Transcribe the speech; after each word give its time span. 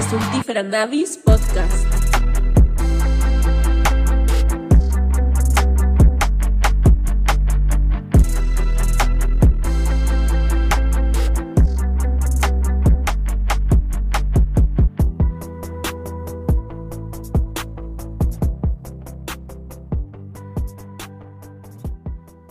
Stultífera 0.00 0.62
Navis 0.62 1.18
Podcast. 1.18 1.86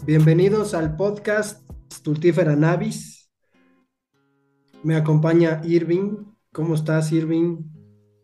Bienvenidos 0.05 0.73
al 0.73 0.95
podcast 0.95 1.67
Stultífera 1.91 2.55
Navis. 2.55 3.29
Me 4.84 4.95
acompaña 4.95 5.61
Irving. 5.63 6.38
¿Cómo 6.52 6.73
estás, 6.73 7.12
Irving? 7.12 7.58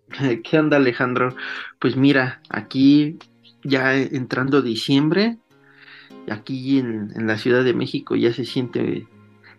¿Qué 0.44 0.58
onda, 0.58 0.78
Alejandro? 0.78 1.36
Pues 1.80 1.96
mira, 1.96 2.42
aquí 2.50 3.20
ya 3.64 3.96
entrando 3.96 4.64
diciembre, 4.64 5.38
aquí 6.30 6.80
en, 6.80 7.12
en 7.16 7.28
la 7.28 7.38
Ciudad 7.38 7.64
de 7.64 7.76
México 7.76 8.16
ya 8.16 8.34
se 8.34 8.46
siente 8.46 9.08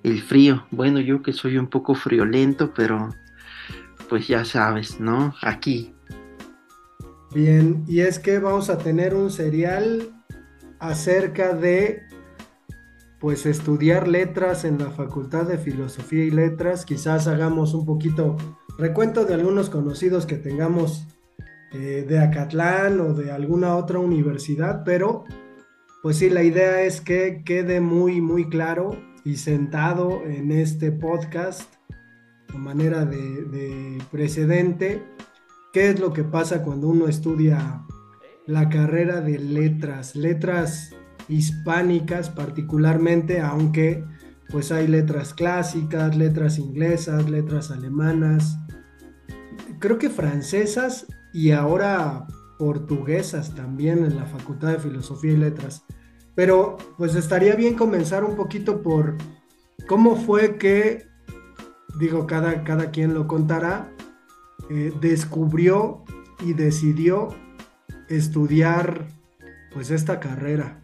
el 0.03 0.21
frío. 0.21 0.67
Bueno, 0.73 0.99
yo 0.99 1.23
que 1.23 1.33
soy 1.33 1.59
un 1.59 1.69
poco 1.69 1.95
friolento, 1.95 2.73
pero 2.75 3.15
pues 4.09 4.27
ya 4.27 4.45
sabes, 4.45 4.99
¿no? 4.99 5.35
Aquí. 5.43 5.95
Bien, 7.33 7.85
y 7.87 8.01
es 8.01 8.19
que 8.19 8.41
vamos 8.41 8.69
a 8.69 8.79
tener 8.79 9.15
un 9.15 9.31
serial 9.31 10.25
acerca 10.81 11.55
de 11.55 12.03
pues 13.21 13.47
estudiar 13.47 14.09
letras 14.09 14.65
en 14.65 14.79
la 14.79 14.91
Facultad 14.91 15.47
de 15.47 15.59
Filosofía 15.59 16.25
y 16.25 16.31
Letras. 16.31 16.85
Quizás 16.85 17.27
hagamos 17.27 17.75
un 17.75 17.87
poquito 17.87 18.37
recuento 18.79 19.25
de 19.25 19.35
algunos 19.35 19.71
conocidos 19.71 20.27
que 20.27 20.37
tengamos 20.37 21.07
eh, 21.73 22.05
de 22.09 22.19
Acatlán 22.19 23.01
o 23.01 23.15
de 23.15 23.31
alguna 23.31 23.77
otra 23.77 23.99
universidad, 23.99 24.83
pero 24.85 25.25
pues 26.03 26.19
sí, 26.19 26.31
la 26.31 26.43
idea 26.43 26.83
es 26.83 27.01
que 27.01 27.43
quede 27.45 27.81
muy, 27.81 28.21
muy 28.21 28.49
claro 28.49 28.97
y 29.25 29.37
sentado 29.37 30.23
en 30.25 30.53
este 30.53 30.93
podcast 30.93 31.75
de 32.53 32.59
manera 32.59 33.05
de 33.05 33.99
precedente 34.11 35.03
qué 35.73 35.91
es 35.91 36.01
lo 36.01 36.13
que 36.13 36.25
pasa 36.25 36.63
cuando 36.63 36.89
uno 36.89 37.09
estudia 37.09 37.83
la 38.47 38.69
carrera 38.69 39.21
de 39.21 39.39
letras, 39.39 40.15
letras 40.15 40.95
hispánicas 41.29 42.31
particularmente, 42.31 43.41
aunque 43.41 44.05
pues 44.51 44.73
hay 44.73 44.87
letras 44.87 45.35
clásicas, 45.35 46.17
letras 46.17 46.59
inglesas, 46.59 47.29
letras 47.29 47.71
alemanas, 47.71 48.59
creo 49.79 49.99
que 49.99 50.11
francesas 50.11 51.07
y 51.33 51.51
ahora 51.51 52.27
portuguesas 52.59 53.55
también 53.55 54.05
en 54.05 54.17
la 54.17 54.27
Facultad 54.27 54.73
de 54.73 54.79
Filosofía 54.79 55.33
y 55.33 55.37
Letras. 55.37 55.85
Pero 56.35 56.77
pues 56.97 57.15
estaría 57.15 57.55
bien 57.55 57.75
comenzar 57.75 58.25
un 58.25 58.37
poquito 58.37 58.83
por 58.83 59.17
cómo 59.87 60.17
fue 60.17 60.57
que, 60.57 61.07
digo, 61.99 62.27
cada, 62.27 62.65
cada 62.65 62.91
quien 62.91 63.15
lo 63.15 63.27
contará, 63.27 63.93
eh, 64.71 64.93
descubrió 65.01 66.05
y 66.41 66.53
decidió 66.53 67.29
estudiar 68.09 69.09
pues 69.73 69.91
esta 69.91 70.21
carrera. 70.21 70.83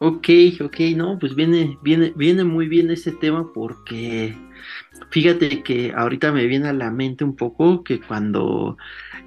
Ok, 0.00 0.28
ok, 0.60 0.76
no, 0.94 1.18
pues 1.18 1.34
viene, 1.34 1.76
viene, 1.82 2.12
viene 2.14 2.44
muy 2.44 2.68
bien 2.68 2.88
ese 2.90 3.10
tema 3.10 3.52
porque 3.52 4.36
fíjate 5.10 5.62
que 5.64 5.92
ahorita 5.92 6.30
me 6.30 6.46
viene 6.46 6.68
a 6.68 6.72
la 6.72 6.90
mente 6.92 7.24
un 7.24 7.34
poco 7.34 7.82
que 7.82 8.00
cuando 8.00 8.76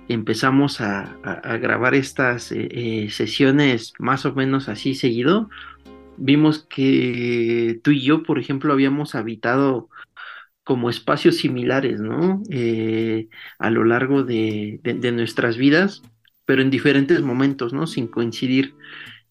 empezamos 0.08 0.80
a, 0.80 1.18
grabar 1.62 1.94
estas 1.94 2.54
eh, 2.54 2.70
eh, 2.72 3.10
sesiones 3.10 3.94
más 4.00 4.26
o 4.26 4.34
menos 4.34 4.70
así 4.70 4.96
seguido, 4.96 5.50
vimos 6.18 6.66
que 6.70 7.80
tú 7.84 7.92
y 7.92 8.02
yo, 8.02 8.24
por 8.24 8.40
ejemplo, 8.40 8.72
habíamos 8.72 9.14
habitado 9.16 9.90
como 10.64 10.90
espacios 10.90 11.38
similares, 11.38 12.00
¿no? 12.00 12.44
Eh, 12.50 13.28
a 13.60 13.70
lo 13.72 13.84
largo 13.84 14.24
de, 14.24 14.80
de 14.84 15.12
nuestras 15.12 15.58
vidas, 15.58 16.02
pero 16.46 16.62
en 16.62 16.70
diferentes 16.70 17.22
momentos, 17.22 17.74
¿no? 17.74 17.88
Sin 17.88 18.08
coincidir 18.08 18.76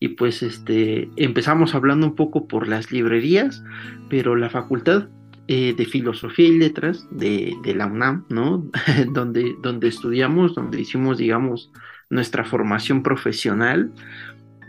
y 0.00 0.08
pues 0.08 0.42
este 0.42 1.10
empezamos 1.16 1.74
hablando 1.74 2.06
un 2.06 2.16
poco 2.16 2.48
por 2.48 2.66
las 2.66 2.90
librerías, 2.90 3.62
pero 4.08 4.34
la 4.34 4.48
facultad 4.48 5.08
eh, 5.46 5.74
de 5.76 5.84
filosofía 5.84 6.48
y 6.48 6.58
letras 6.58 7.06
de, 7.10 7.54
la 7.76 7.86
UNAM, 7.86 8.24
¿no? 8.30 8.64
donde, 9.12 9.54
donde 9.60 9.88
estudiamos, 9.88 10.54
donde 10.54 10.80
hicimos, 10.80 11.18
digamos, 11.18 11.70
nuestra 12.08 12.44
formación 12.44 13.02
profesional, 13.02 13.92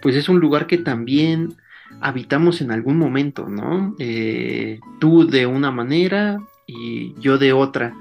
pues 0.02 0.16
es 0.16 0.28
un 0.28 0.40
lugar 0.40 0.68
que 0.68 0.78
también 0.78 1.53
habitamos 2.02 2.62
en 2.62 2.72
algún 2.72 2.97
momento, 2.97 3.47
¿no? 3.47 3.96
Eh, 4.00 4.80
tú 5.00 5.28
de 5.28 5.46
una 5.46 5.72
manera 5.72 6.40
y 6.68 7.14
yo 7.22 7.38
de 7.38 7.53
otra. 7.53 7.94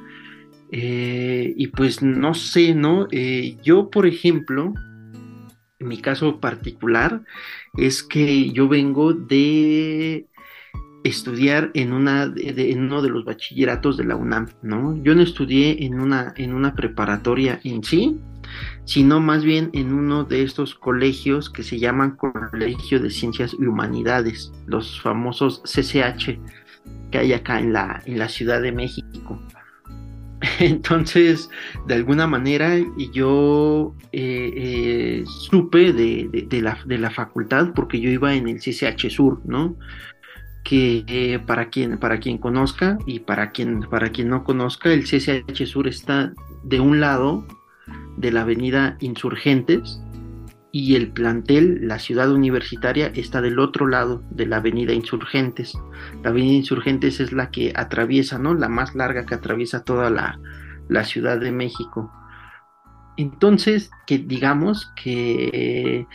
Eh, 0.73 1.53
y 1.57 1.69
pues 1.69 2.03
no 2.03 2.35
sé, 2.35 2.75
¿no? 2.75 3.09
yo, 3.63 3.91
por 3.91 4.07
ejemplo, 4.07 4.73
mi 5.81 6.01
caso 6.01 6.41
particular 6.41 7.23
es 7.77 8.03
que 8.03 8.51
yo 8.51 8.69
vengo 8.69 9.13
de 9.13 10.27
estudiar 11.05 11.71
en, 11.75 11.93
una, 11.93 12.33
en 12.37 12.83
uno 12.83 13.01
de 13.01 13.09
los 13.09 13.25
bachilleratos 13.25 13.97
de 13.97 14.05
la 14.05 14.17
UNAM, 14.17 14.49
¿no? 14.63 15.03
Yo 15.03 15.15
no 15.15 15.23
estudié 15.23 15.85
en 15.85 15.99
una, 15.99 16.35
en 16.37 16.53
una 16.53 16.75
preparatoria 16.75 17.61
en 17.65 17.83
sí, 17.83 18.21
sino 18.85 19.21
más 19.21 19.43
bien 19.45 19.71
en 19.73 19.95
uno 19.95 20.25
de 20.25 20.43
estos 20.43 20.75
colegios 20.75 21.49
que 21.49 21.63
se 21.63 21.79
llaman 21.79 22.17
Colegio 22.17 23.01
de 23.01 23.11
Ciencias 23.11 23.57
y 23.59 23.65
Humanidades, 23.65 24.53
los 24.67 25.01
famosos 25.01 25.63
CCH 25.65 26.39
que 27.11 27.19
hay 27.19 27.33
acá 27.33 27.59
en 27.59 27.73
la, 27.73 28.03
en 28.07 28.19
la 28.19 28.29
Ciudad 28.29 28.61
de 28.61 28.73
México. 28.73 29.41
Entonces, 30.59 31.51
de 31.87 31.95
alguna 31.95 32.27
manera, 32.27 32.77
yo 33.13 33.95
eh, 34.13 34.53
eh, 34.57 35.25
supe 35.27 35.93
de, 35.93 36.47
la, 36.63 36.79
de, 36.87 36.99
la, 36.99 37.11
facultad 37.11 37.73
porque 37.75 38.01
yo 38.01 38.11
iba 38.11 38.35
en 38.35 38.49
el 38.49 38.59
CCH 38.59 39.11
Sur, 39.11 39.41
¿no? 39.45 39.77
Que 40.65 41.05
eh, 41.07 41.39
para, 41.39 41.69
quien, 41.69 41.99
para 41.99 42.21
quien 42.21 42.39
conozca 42.39 42.99
y 43.07 43.21
para 43.21 43.51
quien, 43.51 43.81
para 43.83 44.11
quien 44.11 44.29
no 44.29 44.45
conozca, 44.45 44.93
el 44.93 45.05
CCH 45.05 45.67
Sur 45.67 45.89
está 45.89 46.33
de 46.65 46.81
un 46.81 47.01
lado 47.01 47.47
de 48.17 48.31
la 48.31 48.43
avenida 48.43 48.97
Insurgentes 49.01 50.01
y 50.73 50.95
el 50.95 51.09
plantel, 51.13 51.89
la 51.89 51.99
ciudad 51.99 52.31
universitaria, 52.31 53.09
está 53.15 53.41
del 53.41 53.59
otro 53.59 53.87
lado 53.89 54.23
de 54.31 54.47
la 54.47 54.57
avenida 54.57 54.93
Insurgentes. 54.93 55.77
La 56.23 56.31
avenida 56.31 56.55
Insurgentes 56.55 57.21
es 57.21 57.33
la 57.33 57.51
que 57.51 57.73
atraviesa, 57.75 58.39
¿no? 58.39 58.55
La 58.55 58.69
más 58.69 58.95
larga 58.95 59.27
que 59.27 59.35
atraviesa 59.35 59.85
toda 59.85 60.11
la, 60.11 60.39
Ciudad 61.05 61.39
de 61.39 61.53
México. 61.53 62.13
Entonces, 63.17 63.91
que 64.07 64.19
digamos 64.19 64.93
que 65.01 66.07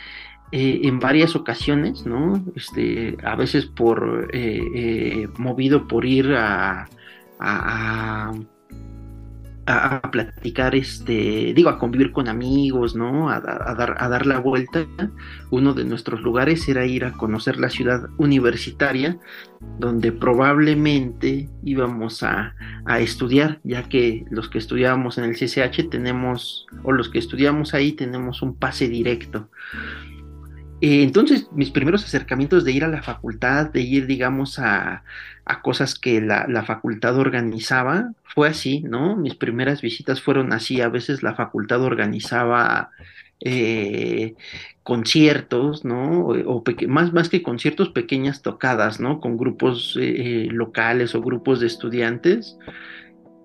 eh, 0.52 0.80
en 0.84 1.00
varias 1.00 1.34
ocasiones, 1.34 2.06
¿no? 2.06 2.44
Este, 2.54 3.16
a 3.24 3.36
veces 3.36 3.66
por 3.66 4.28
eh, 4.32 4.60
eh, 4.74 5.28
movido 5.38 5.88
por 5.88 6.04
ir 6.04 6.34
a, 6.34 6.86
platicar, 10.12 10.74
este, 10.74 11.52
digo, 11.54 11.68
a 11.68 11.78
convivir 11.78 12.12
con 12.12 12.28
amigos, 12.28 12.94
¿no? 12.94 13.28
A, 13.30 13.40
dar, 13.40 13.96
a 13.98 14.08
dar 14.08 14.26
la 14.26 14.38
vuelta. 14.38 14.86
Uno 15.50 15.74
de 15.74 15.84
nuestros 15.84 16.20
lugares 16.22 16.68
era 16.68 16.86
ir 16.86 17.04
a 17.04 17.12
conocer 17.12 17.58
la 17.58 17.68
ciudad 17.68 18.08
universitaria, 18.18 19.18
donde 19.78 20.12
probablemente 20.12 21.48
íbamos 21.64 22.22
a, 22.22 22.54
a 22.84 23.00
estudiar, 23.00 23.60
ya 23.64 23.88
que 23.88 24.24
los 24.30 24.48
que 24.48 24.58
estudiábamos 24.58 25.18
en 25.18 25.24
el 25.24 25.34
CCH 25.34 25.90
tenemos, 25.90 26.66
o 26.84 26.92
los 26.92 27.08
que 27.08 27.18
estudiamos 27.18 27.74
ahí 27.74 27.92
tenemos 27.92 28.42
un 28.42 28.54
pase 28.54 28.88
directo. 28.88 29.50
Eh, 30.80 31.02
entonces, 31.02 31.48
mis 31.52 31.70
primeros 31.70 32.04
acercamientos 32.04 32.64
de 32.64 32.72
ir 32.72 32.84
a 32.84 32.88
la 32.88 33.02
facultad, 33.02 33.70
de 33.70 33.80
ir, 33.80 34.06
digamos, 34.06 34.58
a, 34.58 35.04
cosas 35.62 35.98
que 35.98 36.20
la, 36.20 36.64
facultad 36.64 37.16
organizaba, 37.16 38.12
fue 38.24 38.48
así, 38.48 38.80
¿no? 38.80 39.16
Mis 39.16 39.34
primeras 39.34 39.80
visitas 39.80 40.20
fueron 40.20 40.52
así. 40.52 40.80
A 40.80 40.88
veces 40.88 41.22
la 41.22 41.34
facultad 41.34 41.82
organizaba 41.82 42.90
eh, 43.40 44.34
conciertos, 44.82 45.84
¿no? 45.84 46.26
O, 46.28 46.64
más, 46.88 47.12
más 47.12 47.28
que 47.28 47.42
conciertos, 47.42 47.90
pequeñas 47.90 48.42
tocadas, 48.42 49.00
¿no? 49.00 49.20
Con 49.20 49.38
grupos 49.38 49.96
eh, 50.00 50.48
locales 50.50 51.14
o 51.14 51.22
grupos 51.22 51.60
de 51.60 51.68
estudiantes 51.68 52.58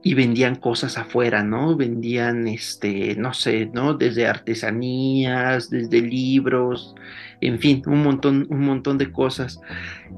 y 0.03 0.13
vendían 0.15 0.56
cosas 0.56 0.98
afuera, 0.98 1.44
¿no? 1.44 1.75
Vendían, 1.75 2.48
este, 2.48 3.15
no 3.15 3.33
sé, 3.33 3.69
¿no? 3.71 3.94
Desde 3.94 4.27
artesanías, 4.27 5.69
desde 5.69 6.01
libros, 6.01 6.95
en 7.39 7.59
fin, 7.59 7.83
un 7.86 8.03
montón, 8.03 8.48
un 8.50 8.62
montón 8.62 8.98
de 8.98 9.12
cosas. 9.12 9.62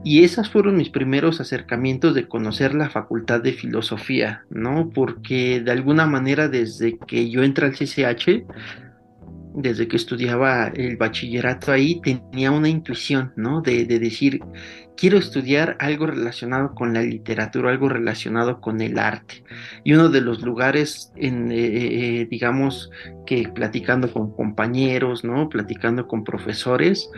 Y 0.03 0.23
esas 0.23 0.49
fueron 0.49 0.77
mis 0.77 0.89
primeros 0.89 1.41
acercamientos 1.41 2.15
de 2.15 2.27
conocer 2.27 2.73
la 2.73 2.89
facultad 2.89 3.41
de 3.41 3.53
filosofía, 3.53 4.43
¿no? 4.49 4.89
Porque 4.93 5.61
de 5.61 5.71
alguna 5.71 6.05
manera 6.05 6.47
desde 6.47 6.97
que 6.97 7.29
yo 7.29 7.43
entré 7.43 7.65
al 7.65 7.73
CCH, 7.73 8.45
desde 9.55 9.87
que 9.87 9.97
estudiaba 9.97 10.67
el 10.67 10.97
bachillerato 10.97 11.71
ahí, 11.71 12.01
tenía 12.01 12.51
una 12.51 12.69
intuición, 12.69 13.31
¿no? 13.35 13.61
De, 13.61 13.85
decir, 13.85 14.39
quiero 14.97 15.17
estudiar 15.17 15.75
algo 15.79 16.07
relacionado 16.07 16.73
con 16.75 16.93
la 16.93 17.01
literatura, 17.01 17.71
algo 17.71 17.89
relacionado 17.89 18.61
con 18.61 18.81
el 18.81 18.97
arte. 18.99 19.43
Y 19.83 19.93
uno 19.93 20.09
de 20.09 20.21
los 20.21 20.41
lugares, 20.41 21.11
en, 21.15 21.51
eh, 21.51 21.55
eh, 22.21 22.27
digamos, 22.29 22.89
que 23.25 23.49
platicando 23.53 24.11
con 24.11 24.33
compañeros, 24.33 25.23
¿no? 25.23 25.49
Platicando 25.49 26.07
con 26.07 26.23
profesores, 26.23 27.09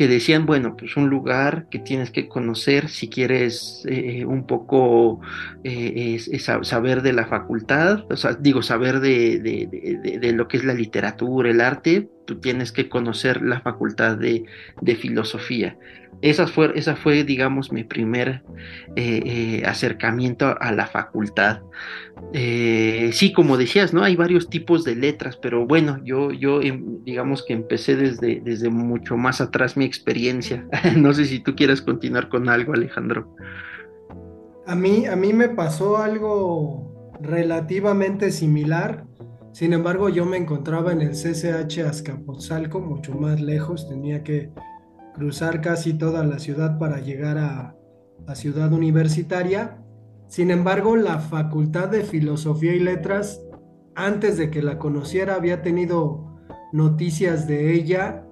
que 0.00 0.08
decían, 0.08 0.46
bueno, 0.46 0.76
pues 0.78 0.96
un 0.96 1.10
lugar 1.10 1.66
que 1.70 1.78
tienes 1.78 2.10
que 2.10 2.26
conocer 2.26 2.88
si 2.88 3.10
quieres 3.10 3.84
eh, 3.86 4.24
un 4.24 4.46
poco 4.46 5.20
eh, 5.62 6.18
saber 6.62 7.02
de 7.02 7.12
la 7.12 7.26
facultad, 7.26 8.06
o 8.10 8.16
sea, 8.16 8.32
digo, 8.32 8.62
saber 8.62 9.00
de, 9.00 10.32
lo 10.34 10.48
que 10.48 10.56
es 10.56 10.64
la 10.64 10.72
literatura, 10.72 11.50
el 11.50 11.60
arte, 11.60 12.08
tú 12.26 12.40
tienes 12.40 12.72
que 12.72 12.88
conocer 12.88 13.42
la 13.42 13.60
facultad 13.60 14.16
de, 14.16 14.46
filosofía. 14.96 15.76
Esa 16.22 16.46
fue, 16.46 16.72
esa 16.74 16.96
fue, 16.96 17.24
digamos, 17.24 17.72
mi 17.72 17.84
primer 17.84 18.42
eh, 18.96 19.62
acercamiento 19.64 20.54
a 20.60 20.72
la 20.72 20.86
facultad. 20.86 21.60
Eh, 22.32 23.10
sí, 23.12 23.32
como 23.32 23.56
decías, 23.56 23.92
¿no? 23.94 24.02
Hay 24.02 24.16
varios 24.16 24.50
tipos 24.50 24.84
de 24.84 24.94
letras, 24.94 25.36
pero 25.36 25.66
bueno, 25.66 25.98
yo, 26.04 26.30
yo 26.30 26.60
em, 26.60 27.02
digamos 27.04 27.44
que 27.44 27.54
empecé 27.54 27.96
desde, 27.96 28.40
desde 28.40 28.68
mucho 28.68 29.16
más 29.16 29.40
atrás 29.40 29.76
mi 29.76 29.84
experiencia. 29.84 30.66
no 30.96 31.12
sé 31.12 31.24
si 31.24 31.40
tú 31.40 31.54
quieras 31.56 31.80
continuar 31.80 32.28
con 32.28 32.48
algo, 32.48 32.74
Alejandro. 32.74 33.34
A 34.66 34.74
mí, 34.74 35.06
a 35.06 35.16
mí 35.16 35.32
me 35.32 35.48
pasó 35.48 35.96
algo 35.96 37.16
relativamente 37.20 38.30
similar. 38.30 39.04
Sin 39.52 39.72
embargo, 39.72 40.08
yo 40.08 40.24
me 40.26 40.36
encontraba 40.36 40.92
en 40.92 41.00
el 41.00 41.10
CCH 41.10 41.80
Azcapotzalco, 41.80 42.80
mucho 42.80 43.14
más 43.14 43.40
lejos. 43.40 43.88
Tenía 43.88 44.22
que 44.22 44.50
cruzar 45.14 45.60
casi 45.60 45.94
toda 45.94 46.24
la 46.24 46.38
ciudad 46.38 46.78
para 46.78 47.00
llegar 47.00 47.38
a 47.38 47.76
la 48.26 48.34
ciudad 48.34 48.72
universitaria 48.72 49.80
sin 50.30 50.52
embargo, 50.52 50.94
la 50.94 51.18
Facultad 51.18 51.88
de 51.88 52.04
Filosofía 52.04 52.72
y 52.72 52.78
Letras, 52.78 53.42
antes 53.96 54.38
de 54.38 54.48
que 54.48 54.62
la 54.62 54.78
conociera, 54.78 55.34
había 55.34 55.60
tenido 55.60 56.38
noticias 56.72 57.48
de 57.48 57.74
ella 57.74 58.24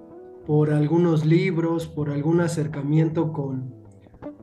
por 0.45 0.71
algunos 0.71 1.25
libros, 1.25 1.87
por 1.87 2.09
algún 2.09 2.39
acercamiento 2.39 3.33
con, 3.33 3.75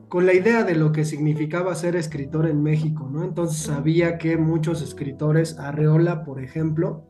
con 0.07 0.27
la 0.27 0.35
idea 0.35 0.63
de 0.65 0.75
lo 0.75 0.91
que 0.91 1.03
significaba 1.03 1.73
ser 1.73 1.95
escritor 1.95 2.45
en 2.45 2.61
México, 2.61 3.09
¿no? 3.11 3.23
Entonces 3.23 3.57
sabía 3.57 4.19
que 4.19 4.37
muchos 4.37 4.83
escritores, 4.83 5.57
Arreola, 5.57 6.23
por 6.23 6.43
ejemplo, 6.43 7.07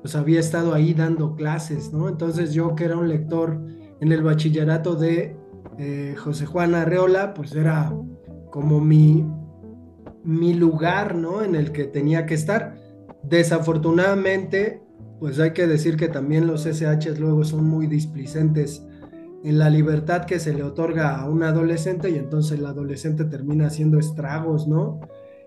pues 0.00 0.16
había 0.16 0.40
estado 0.40 0.72
ahí 0.72 0.94
dando 0.94 1.36
clases, 1.36 1.92
¿no? 1.92 2.08
Entonces 2.08 2.54
yo 2.54 2.74
que 2.76 2.86
era 2.86 2.96
un 2.96 3.10
lector 3.10 3.60
en 4.02 4.10
el 4.10 4.20
bachillerato 4.20 4.96
de 4.96 5.36
eh, 5.78 6.16
José 6.18 6.44
Juan 6.44 6.74
Arreola, 6.74 7.34
pues 7.34 7.54
era 7.54 7.94
como 8.50 8.80
mi, 8.80 9.24
mi 10.24 10.54
lugar, 10.54 11.14
¿no? 11.14 11.44
En 11.44 11.54
el 11.54 11.70
que 11.70 11.84
tenía 11.84 12.26
que 12.26 12.34
estar. 12.34 12.74
Desafortunadamente, 13.22 14.82
pues 15.20 15.38
hay 15.38 15.52
que 15.52 15.68
decir 15.68 15.96
que 15.96 16.08
también 16.08 16.48
los 16.48 16.66
SHs 16.66 17.20
luego 17.20 17.44
son 17.44 17.64
muy 17.64 17.86
displicentes 17.86 18.84
en 19.44 19.60
la 19.60 19.70
libertad 19.70 20.24
que 20.24 20.40
se 20.40 20.52
le 20.52 20.64
otorga 20.64 21.20
a 21.20 21.30
un 21.30 21.44
adolescente 21.44 22.10
y 22.10 22.16
entonces 22.16 22.58
el 22.58 22.66
adolescente 22.66 23.24
termina 23.24 23.68
haciendo 23.68 24.00
estragos, 24.00 24.66
¿no? 24.66 25.00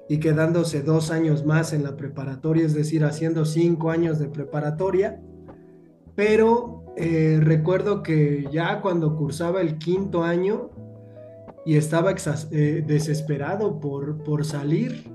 Y 0.08 0.20
quedándose 0.20 0.82
dos 0.82 1.12
años 1.12 1.46
más 1.46 1.74
en 1.74 1.84
la 1.84 1.98
preparatoria, 1.98 2.66
es 2.66 2.74
decir, 2.74 3.04
haciendo 3.04 3.44
cinco 3.44 3.92
años 3.92 4.18
de 4.18 4.30
preparatoria. 4.30 5.22
Pero 6.16 6.85
eh, 6.98 7.40
recuerdo 7.42 8.04
que 8.04 8.48
ya 8.52 8.82
cuando 8.82 9.16
cursaba 9.16 9.62
el 9.62 9.78
quinto 9.78 10.24
año, 10.24 10.70
y 11.66 11.78
estaba 11.78 12.14
eh, 12.52 12.84
desesperado 12.86 13.80
por, 13.80 14.24
por 14.24 14.46
salir. 14.46 15.12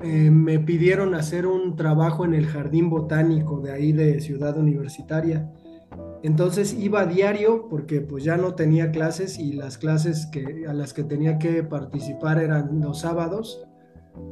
Eh, 0.00 0.30
me 0.30 0.58
pidieron 0.58 1.14
hacer 1.14 1.46
un 1.46 1.76
trabajo 1.76 2.24
en 2.24 2.32
el 2.32 2.46
jardín 2.46 2.88
botánico 2.88 3.60
de 3.60 3.72
ahí 3.72 3.92
de 3.92 4.20
Ciudad 4.20 4.56
Universitaria. 4.56 5.52
Entonces 6.22 6.72
iba 6.72 7.00
a 7.00 7.06
diario 7.06 7.68
porque 7.68 8.00
pues 8.00 8.24
ya 8.24 8.36
no 8.36 8.54
tenía 8.54 8.90
clases 8.90 9.38
y 9.38 9.52
las 9.52 9.76
clases 9.76 10.26
que, 10.26 10.66
a 10.66 10.72
las 10.72 10.92
que 10.94 11.04
tenía 11.04 11.38
que 11.38 11.62
participar 11.62 12.38
eran 12.38 12.80
los 12.80 13.00
sábados. 13.00 13.62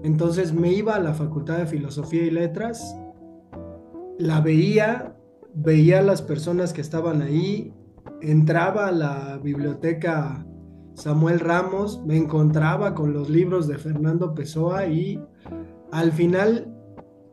Entonces 0.02 0.52
me 0.52 0.72
iba 0.72 0.94
a 0.94 1.00
la 1.00 1.14
Facultad 1.14 1.58
de 1.58 1.66
Filosofía 1.66 2.24
y 2.24 2.30
Letras, 2.30 2.96
la 4.18 4.40
veía, 4.40 5.15
veía 5.56 6.00
a 6.00 6.02
las 6.02 6.22
personas 6.22 6.72
que 6.72 6.82
estaban 6.82 7.22
ahí, 7.22 7.72
entraba 8.20 8.88
a 8.88 8.92
la 8.92 9.40
biblioteca 9.42 10.46
Samuel 10.94 11.40
Ramos, 11.40 12.02
me 12.06 12.16
encontraba 12.16 12.94
con 12.94 13.12
los 13.12 13.28
libros 13.28 13.66
de 13.66 13.78
Fernando 13.78 14.34
Pessoa 14.34 14.86
y 14.86 15.20
al 15.92 16.12
final 16.12 16.74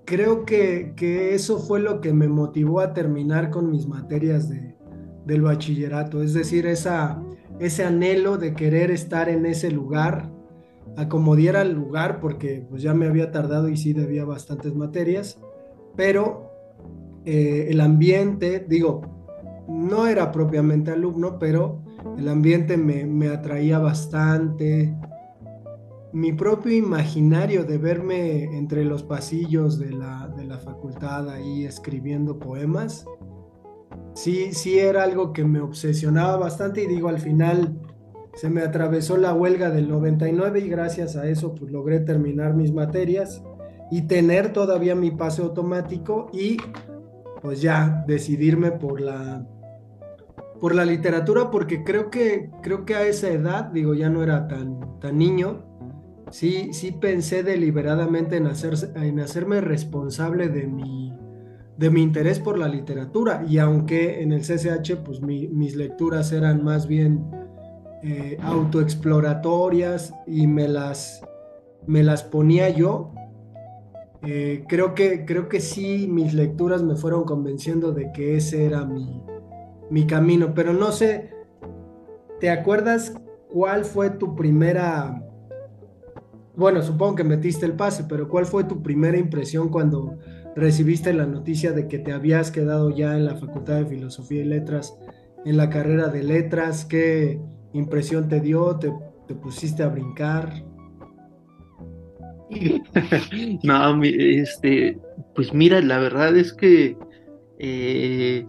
creo 0.06 0.46
que, 0.46 0.94
eso 1.34 1.60
fue 1.60 1.80
lo 1.80 2.02
que 2.02 2.14
me 2.14 2.28
motivó 2.28 2.80
a 2.80 2.94
terminar 2.94 3.50
con 3.50 3.70
mis 3.70 3.88
materias 3.88 4.50
de, 4.50 4.76
del 5.26 5.42
bachillerato, 5.42 6.22
es 6.22 6.34
decir, 6.34 6.66
esa, 6.66 7.22
ese 7.60 7.84
anhelo 7.84 8.38
de 8.38 8.54
querer 8.54 8.92
estar 8.92 9.30
en 9.30 9.46
ese 9.46 9.70
lugar, 9.72 10.30
acomodiera 10.96 11.62
el 11.62 11.74
lugar 11.74 12.20
porque 12.20 12.66
pues 12.70 12.82
ya 12.82 12.94
me 12.94 13.08
había 13.08 13.32
tardado 13.32 13.68
y 13.70 13.78
sí 13.78 13.94
debía 13.94 14.26
bastantes 14.26 14.76
materias, 14.76 15.40
pero 15.96 16.53
eh, 17.26 17.68
el 17.70 17.82
ambiente, 17.82 18.66
digo, 18.68 19.02
no 19.68 20.08
era 20.08 20.32
propiamente 20.32 20.92
alumno, 20.92 21.40
pero 21.40 21.82
el 22.18 22.28
ambiente 22.28 22.78
me, 22.78 23.28
atraía 23.30 23.80
bastante. 23.80 24.94
Mi 26.12 26.34
propio 26.34 26.74
imaginario 26.74 27.64
de 27.64 27.78
verme 27.78 28.44
entre 28.58 28.84
los 28.84 29.04
pasillos 29.04 29.80
de 29.80 29.92
la, 29.92 30.28
de 30.36 30.46
la 30.46 30.60
facultad 30.60 31.30
ahí 31.30 31.66
escribiendo 31.66 32.38
poemas, 32.38 33.06
sí, 34.14 34.52
sí 34.52 34.78
era 34.78 35.04
algo 35.04 35.34
que 35.34 35.44
me 35.44 35.60
obsesionaba 35.60 36.38
bastante 36.38 36.84
y 36.84 36.88
digo, 36.88 37.08
al 37.08 37.20
final 37.20 37.80
se 38.36 38.50
me 38.50 38.62
atravesó 38.62 39.18
la 39.18 39.34
huelga 39.34 39.70
del 39.70 39.90
99 39.90 40.60
y 40.60 40.68
gracias 40.68 41.16
a 41.16 41.28
eso 41.28 41.56
pues 41.56 41.72
logré 41.72 42.00
terminar 42.00 42.54
mis 42.56 42.74
materias 42.74 43.44
y 43.92 44.04
tener 44.04 44.54
todavía 44.54 44.96
mi 44.96 45.12
pase 45.12 45.42
automático 45.42 46.30
y 46.34 46.58
pues 47.44 47.62
ya 47.62 48.04
decidirme 48.08 48.72
por 48.72 49.02
la 49.02 49.46
por 50.64 50.76
la 50.76 50.86
literatura 50.86 51.52
porque 51.52 51.84
creo 51.84 52.10
que, 52.10 52.50
creo 52.62 52.86
que 52.86 52.96
a 52.96 53.06
esa 53.06 53.28
edad, 53.28 53.66
digo, 53.66 53.96
ya 53.96 54.10
no 54.10 54.24
era 54.24 54.48
tan, 54.48 54.98
tan 55.02 55.18
niño, 55.18 55.66
sí, 56.32 56.70
sí 56.72 56.94
pensé 56.94 57.44
deliberadamente 57.44 58.38
en, 58.38 58.48
hacer, 58.48 58.76
en 58.96 59.20
hacerme 59.20 59.60
responsable 59.60 60.48
de 60.48 60.68
mi, 60.68 61.14
de 61.78 61.90
mi 61.90 62.02
interés 62.02 62.40
por 62.40 62.58
la 62.58 62.70
literatura. 62.70 63.44
Y 63.46 63.58
aunque 63.58 64.22
en 64.22 64.32
el 64.32 64.40
CCH 64.40 65.04
pues 65.04 65.22
mis 65.22 65.76
lecturas 65.76 66.32
eran 66.32 66.64
más 66.64 66.88
bien 66.88 67.26
eh, 68.02 68.38
autoexploratorias 68.42 70.14
y 70.26 70.48
me 70.48 70.70
las, 70.70 71.26
me 71.88 72.04
las 72.04 72.24
ponía 72.24 72.70
yo, 72.70 73.12
eh, 74.26 74.64
creo, 74.68 74.94
que, 74.96 75.26
creo 75.26 75.50
que 75.50 75.60
sí 75.60 76.08
mis 76.10 76.34
lecturas 76.34 76.82
me 76.82 76.96
fueron 76.96 77.24
convenciendo 77.24 77.92
de 77.92 78.12
que 78.14 78.38
ese 78.38 78.66
era 78.66 78.86
mi, 78.86 79.22
mi 79.90 80.08
camino, 80.08 80.54
pero 80.54 80.74
no 80.74 80.92
sé, 80.92 81.32
¿te 82.40 82.50
acuerdas 82.50 83.14
cuál 83.54 83.86
fue 83.86 84.10
tu 84.10 84.36
primera, 84.36 85.24
bueno, 86.56 86.82
supongo 86.82 87.16
que 87.16 87.24
metiste 87.24 87.66
el 87.66 87.74
pase, 87.74 88.06
pero 88.10 88.28
cuál 88.28 88.46
fue 88.46 88.64
tu 88.64 88.82
primera 88.82 89.18
impresión 89.18 89.70
cuando 89.70 90.18
recibiste 90.56 91.14
la 91.14 91.26
noticia 91.26 91.72
de 91.72 91.88
que 91.88 92.00
te 92.00 92.12
habías 92.12 92.50
quedado 92.50 92.90
ya 92.90 93.16
en 93.16 93.26
la 93.26 93.36
Facultad 93.36 93.76
de 93.76 93.86
Filosofía 93.86 94.42
y 94.42 94.46
Letras, 94.46 94.98
en 95.46 95.58
la 95.58 95.70
carrera 95.70 96.08
de 96.08 96.24
letras? 96.24 96.86
¿Qué 96.86 97.40
impresión 97.74 98.28
te 98.28 98.40
dio? 98.40 98.78
¿Te, 98.78 98.92
pusiste 99.36 99.82
a 99.82 99.88
brincar? 99.88 100.64
no, 103.64 104.04
este, 104.04 104.98
pues 105.36 105.54
mira, 105.54 105.82
la 105.82 106.00
verdad 106.00 106.36
es 106.38 106.54
que 106.54 106.98
eh, 107.60 108.46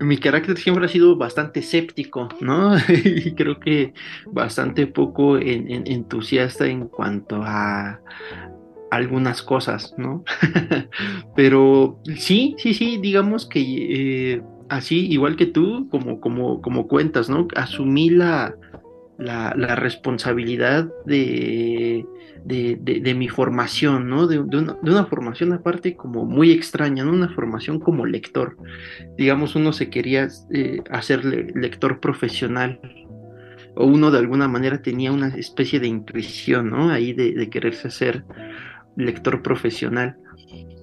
mi 0.00 0.18
carácter 0.18 0.56
siempre 0.56 0.86
ha 0.86 0.88
sido 0.88 1.16
bastante 1.16 1.60
escéptico, 1.60 2.28
¿no? 2.40 2.76
y 2.88 3.34
creo 3.34 3.60
que 3.60 3.92
bastante 4.26 4.86
poco 4.86 5.38
entusiasta 5.38 6.66
en 6.66 6.88
cuanto 6.88 7.42
a 7.42 8.00
algunas 8.90 9.42
cosas, 9.42 9.94
¿no? 9.96 10.24
Pero 11.36 12.00
sí, 12.16 12.56
sí, 12.58 12.74
sí, 12.74 12.98
digamos 12.98 13.46
que 13.46 13.60
eh, 14.34 14.42
así, 14.68 15.06
igual 15.06 15.36
que 15.36 15.46
tú, 15.46 15.88
como, 15.90 16.20
como, 16.20 16.60
como 16.60 16.88
cuentas, 16.88 17.28
¿no? 17.30 17.46
Asumí 17.54 18.10
la, 18.10 18.54
la, 19.20 19.76
responsabilidad 19.76 20.90
de, 21.04 22.06
de, 22.44 23.14
mi 23.14 23.28
formación, 23.28 24.08
¿no? 24.08 24.26
De, 24.26 24.38
una, 24.38 25.06
formación 25.06 25.52
aparte 25.52 25.96
como 25.96 26.24
muy 26.24 26.52
extraña, 26.52 27.04
¿no? 27.04 27.12
Una 27.12 27.28
formación 27.28 27.80
como 27.80 28.06
lector. 28.06 28.56
Digamos, 29.16 29.54
uno 29.54 29.72
se 29.72 29.90
quería 29.90 30.28
eh, 30.52 30.82
hacer 30.90 31.24
lector 31.24 32.00
profesional 32.00 32.80
o 33.76 33.86
uno 33.86 34.10
de 34.10 34.18
alguna 34.18 34.48
manera 34.48 34.82
tenía 34.82 35.12
una 35.12 35.28
especie 35.28 35.80
de 35.80 35.86
intuición, 35.86 36.70
¿no? 36.70 36.90
Ahí 36.90 37.12
de, 37.12 37.48
quererse 37.50 37.88
hacer 37.88 38.24
lector 38.96 39.42
profesional. 39.42 40.16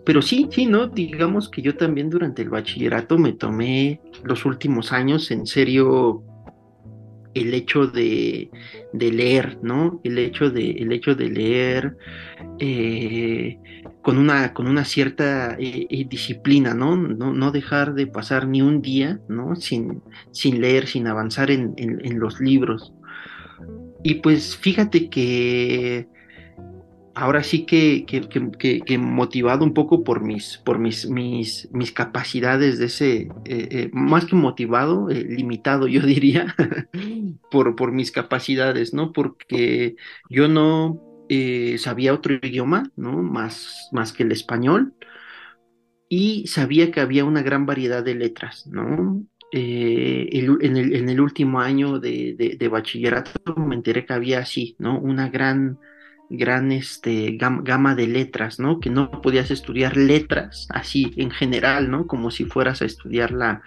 Pero 0.06 0.22
sí, 0.22 0.48
sí, 0.52 0.66
¿no? 0.66 0.88
Digamos 0.88 1.50
que 1.50 1.62
yo 1.62 1.76
también 1.76 2.10
durante 2.10 2.42
el 2.42 2.50
bachillerato 2.50 3.18
me 3.18 3.34
tomé 3.34 4.00
los 4.24 4.46
últimos 4.46 4.94
años 4.94 5.32
en 5.32 5.46
serio 5.46 6.24
el 7.40 7.54
hecho 7.54 7.88
de, 7.88 8.50
leer, 8.94 9.60
¿no? 9.62 10.02
El 10.04 10.18
hecho 10.18 10.50
de, 10.50 10.72
el 10.72 10.92
hecho 10.92 11.16
de 11.16 11.30
leer 11.30 11.98
eh, 12.60 13.58
con, 14.02 14.18
una, 14.18 14.54
con 14.54 14.68
una 14.68 14.86
cierta 14.86 15.56
eh, 15.60 15.88
eh, 15.90 16.06
disciplina, 16.10 16.74
¿no? 16.74 16.96
¿no? 16.96 17.52
dejar 17.52 17.94
de 17.94 18.08
pasar 18.08 18.48
ni 18.48 18.62
un 18.62 18.82
día, 18.82 19.20
¿no? 19.28 19.56
Sin, 19.56 20.02
sin 20.32 20.62
leer, 20.62 20.88
sin 20.88 21.08
avanzar 21.08 21.52
en, 21.52 21.74
en 21.78 22.20
los 22.20 22.40
libros. 22.40 22.94
Y 24.04 24.16
pues 24.16 24.56
fíjate 24.56 25.10
que 25.10 26.08
ahora 27.18 27.44
sí 27.44 27.66
que, 27.66 28.06
que, 28.06 28.98
motivado 28.98 29.66
un 29.66 29.74
poco 29.74 30.04
por 30.04 30.22
mis, 30.22 30.60
por 30.60 30.78
mis, 30.78 31.10
mis, 31.10 31.68
mis 31.72 31.92
capacidades 31.92 32.78
de 32.78 32.86
ese, 32.86 33.16
eh, 33.46 33.68
eh, 33.72 33.90
más 33.92 34.26
que 34.26 34.36
motivado, 34.36 35.10
eh, 35.10 35.24
limitado 35.24 35.88
yo 35.88 36.02
diría, 36.02 36.56
por, 37.52 37.76
por 37.76 37.92
mis 37.92 38.12
capacidades, 38.12 38.94
¿no? 38.94 39.14
Porque 39.14 39.96
yo 40.30 40.48
no 40.48 41.02
sabía 41.78 42.14
otro 42.14 42.36
idioma, 42.36 42.90
¿no? 42.96 43.22
Más, 43.24 43.90
más 43.92 44.14
que 44.14 44.24
el 44.24 44.32
español, 44.32 44.94
y 46.08 46.46
sabía 46.48 46.92
que 46.92 47.02
había 47.02 47.26
una 47.26 47.42
gran 47.42 47.66
variedad 47.66 48.04
de 48.04 48.16
letras, 48.16 48.68
¿no? 48.68 49.26
en, 49.52 50.78
el, 50.78 50.94
en, 50.94 51.10
el, 51.10 51.22
último 51.22 51.62
año 51.62 52.00
de, 52.00 52.36
de, 52.38 52.58
de 52.58 52.68
bachillerato 52.68 53.56
me 53.56 53.76
enteré 53.76 54.06
que 54.06 54.14
había 54.14 54.40
así, 54.40 54.76
¿no? 54.78 55.00
Una 55.00 55.30
gran 55.30 55.80
gran 56.30 56.72
este, 56.72 57.38
gama 57.40 57.96
de 57.96 58.08
letras, 58.08 58.60
¿no? 58.60 58.80
Que 58.80 58.90
no 58.90 59.10
podías 59.22 59.50
estudiar 59.50 59.96
letras 59.96 60.68
así 60.70 61.14
en 61.18 61.32
general, 61.32 61.90
¿no? 61.90 62.06
Como 62.08 62.32
si 62.32 62.46
fueras 62.46 62.82
a 62.82 62.86
estudiar 62.86 63.32
la, 63.32 63.62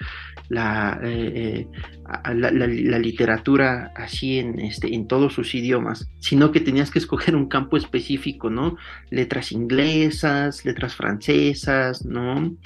la, 0.48 1.00
eh, 1.02 1.66
eh, 1.66 2.34
la, 2.34 2.98
literatura 2.98 3.92
así 3.96 4.38
en, 4.38 4.60
este, 4.60 4.94
en 4.94 5.06
todos 5.08 5.32
sus 5.32 5.54
idiomas, 5.54 6.10
sino 6.20 6.52
que 6.52 6.60
tenías 6.60 6.90
que 6.90 6.98
escoger 6.98 7.34
un 7.34 7.48
campo 7.48 7.76
específico, 7.76 8.50
¿no? 8.50 8.76
Letras 9.10 9.52
inglesas, 9.52 10.64
letras 10.64 10.94
francesas, 10.94 12.04
¿no? 12.04 12.56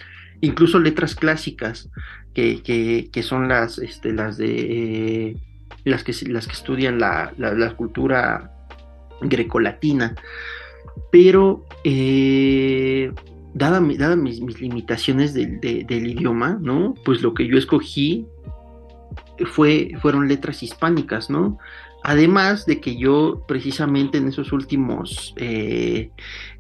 Incluso 0.40 0.80
letras 0.80 1.14
clásicas, 1.14 1.88
que, 2.34 2.62
que, 2.62 3.10
que 3.12 3.22
son 3.22 3.48
las, 3.48 3.78
este, 3.78 4.12
las 4.12 4.36
de... 4.38 4.56
Eh, 5.28 5.36
las 5.84 6.02
que, 6.02 6.14
las 6.28 6.46
que 6.46 6.54
estudian 6.54 6.98
la, 6.98 7.34
la 7.36 7.76
cultura 7.76 8.53
grecolatina, 9.21 10.14
pero 11.11 11.64
eh, 11.85 13.12
dadas 13.54 13.80
mis, 13.80 14.61
limitaciones 14.61 15.35
del 15.35 16.06
idioma, 16.06 16.59
¿no? 16.61 16.94
Pues 17.04 17.23
lo 17.23 17.35
que 17.35 17.47
yo 17.47 17.56
escogí 17.56 18.26
fue, 19.47 19.92
fueron 20.00 20.28
letras 20.28 20.62
hispánicas, 20.62 21.30
¿no? 21.30 21.59
Además 22.02 22.66
de 22.66 22.80
que 22.80 22.97
yo 22.97 23.44
precisamente 23.49 24.18
en 24.18 24.28
esos 24.28 24.52
últimos, 24.52 25.35
eh, 25.37 26.11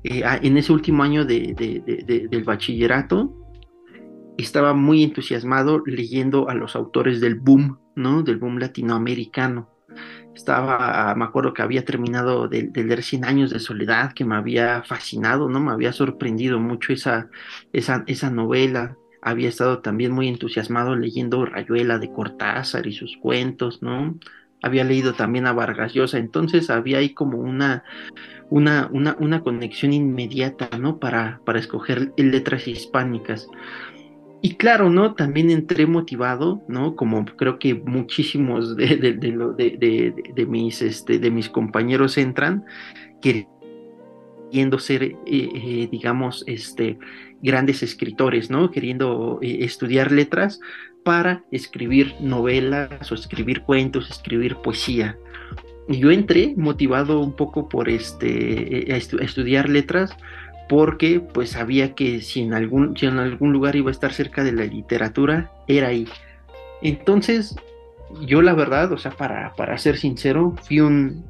eh, 0.04 0.22
en 0.42 0.56
ese 0.56 0.72
último 0.72 1.02
año 1.02 1.26
del 1.26 2.44
bachillerato, 2.44 3.34
estaba 4.38 4.72
muy 4.72 5.04
entusiasmado 5.04 5.82
leyendo 5.84 6.48
a 6.48 6.54
los 6.54 6.74
autores 6.74 7.20
del 7.20 7.34
boom, 7.34 7.78
¿no? 7.94 8.22
Del 8.22 8.38
boom 8.38 8.58
latinoamericano 8.58 9.68
estaba, 10.34 11.14
me 11.14 11.24
acuerdo 11.24 11.54
que 11.54 11.62
había 11.62 11.84
terminado 11.84 12.48
de, 12.48 12.70
leer 12.74 13.02
Cien 13.02 13.24
años 13.24 13.50
de 13.50 13.60
soledad, 13.60 14.12
que 14.12 14.24
me 14.24 14.34
había 14.34 14.82
fascinado, 14.82 15.48
¿no? 15.48 15.60
Me 15.60 15.72
había 15.72 15.92
sorprendido 15.92 16.58
mucho 16.58 16.92
esa, 16.92 17.28
esa, 17.72 18.04
esa 18.06 18.30
novela. 18.30 18.96
Había 19.22 19.48
estado 19.48 19.80
también 19.80 20.12
muy 20.12 20.28
entusiasmado 20.28 20.96
leyendo 20.96 21.46
Rayuela 21.46 21.98
de 21.98 22.12
Cortázar 22.12 22.86
y 22.86 22.92
sus 22.92 23.16
cuentos, 23.16 23.82
¿no? 23.82 24.18
Había 24.62 24.84
leído 24.84 25.14
también 25.14 25.46
a 25.46 25.52
Vargas 25.52 25.92
Llosa, 25.92 26.18
entonces 26.18 26.70
había 26.70 26.98
ahí 26.98 27.14
como 27.14 27.38
una, 27.38 27.84
una, 28.50 28.88
una, 28.92 29.16
una 29.18 29.40
conexión 29.42 29.92
inmediata, 29.92 30.78
¿no? 30.78 30.98
Para, 30.98 31.40
para 31.44 31.58
escoger 31.58 32.12
letras 32.16 32.66
hispánicas. 32.66 33.48
Y 34.44 34.56
claro, 34.56 34.90
¿no? 34.90 35.14
También 35.14 35.50
entré 35.50 35.86
motivado, 35.86 36.62
¿no? 36.68 36.96
Como 36.96 37.24
creo 37.24 37.58
que 37.58 37.72
muchísimos 37.72 38.76
de, 38.76 38.96
de, 38.98 40.14
de, 40.34 40.46
mis, 40.46 40.82
este, 40.82 41.18
de 41.18 41.30
mis 41.30 41.48
compañeros 41.48 42.18
entran, 42.18 42.62
queriendo 43.22 44.78
ser, 44.78 45.02
eh, 45.02 45.16
eh, 45.24 45.88
digamos, 45.90 46.44
este, 46.46 46.98
grandes 47.40 47.82
escritores, 47.82 48.50
¿no? 48.50 48.70
Queriendo 48.70 49.38
eh, 49.40 49.60
estudiar 49.60 50.12
letras 50.12 50.60
para 51.04 51.42
escribir 51.50 52.12
novelas 52.20 53.10
o 53.10 53.14
escribir 53.14 53.62
cuentos, 53.62 54.10
escribir 54.10 54.56
poesía. 54.56 55.16
Y 55.88 56.00
yo 56.00 56.10
entré 56.10 56.52
motivado 56.58 57.18
un 57.20 57.34
poco 57.34 57.66
por 57.66 57.88
este, 57.88 58.88
a 58.90 58.96
estudiar 58.98 59.70
letras 59.70 60.14
porque 60.68 61.20
pues 61.20 61.50
sabía 61.50 61.94
que 61.94 62.20
si 62.20 62.42
en 62.42 62.54
algún, 62.54 62.96
si 62.96 63.06
en 63.06 63.18
algún 63.18 63.52
lugar 63.52 63.76
iba 63.76 63.90
a 63.90 63.92
estar 63.92 64.12
cerca 64.12 64.42
de 64.44 64.52
la 64.52 64.64
literatura, 64.64 65.50
era 65.68 65.88
ahí. 65.88 66.08
Entonces, 66.82 67.56
yo 68.22 68.42
la 68.42 68.54
verdad, 68.54 68.92
o 68.92 68.98
sea, 68.98 69.12
para, 69.12 69.54
para 69.54 69.76
ser 69.78 69.96
sincero, 69.96 70.54
fui 70.62 70.80
un 70.80 71.24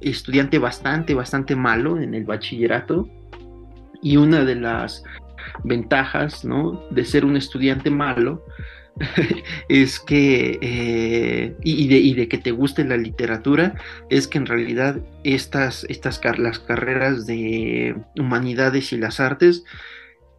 estudiante 0.00 0.58
bastante, 0.58 1.14
bastante 1.14 1.56
malo 1.56 1.98
en 2.00 2.14
el 2.14 2.24
bachillerato 2.24 3.08
y 4.02 4.16
una 4.16 4.44
de 4.44 4.56
las 4.56 5.02
ventajas, 5.64 6.44
¿no? 6.44 6.82
De 6.90 7.04
ser 7.04 7.24
un 7.24 7.36
estudiante 7.36 7.90
malo 7.90 8.44
es 9.68 10.00
que, 10.00 10.58
eh, 10.62 11.56
y, 11.62 12.14
de, 12.14 12.28
que 12.28 12.38
te 12.38 12.50
guste 12.50 12.84
la 12.84 12.96
literatura, 12.96 13.74
es 14.10 14.28
que 14.28 14.38
en 14.38 14.46
realidad 14.46 15.00
estas, 15.24 15.84
estas 15.88 16.20
las 16.38 16.58
carreras 16.58 17.26
de 17.26 17.96
humanidades 18.16 18.92
y 18.92 18.98
las 18.98 19.20
artes, 19.20 19.64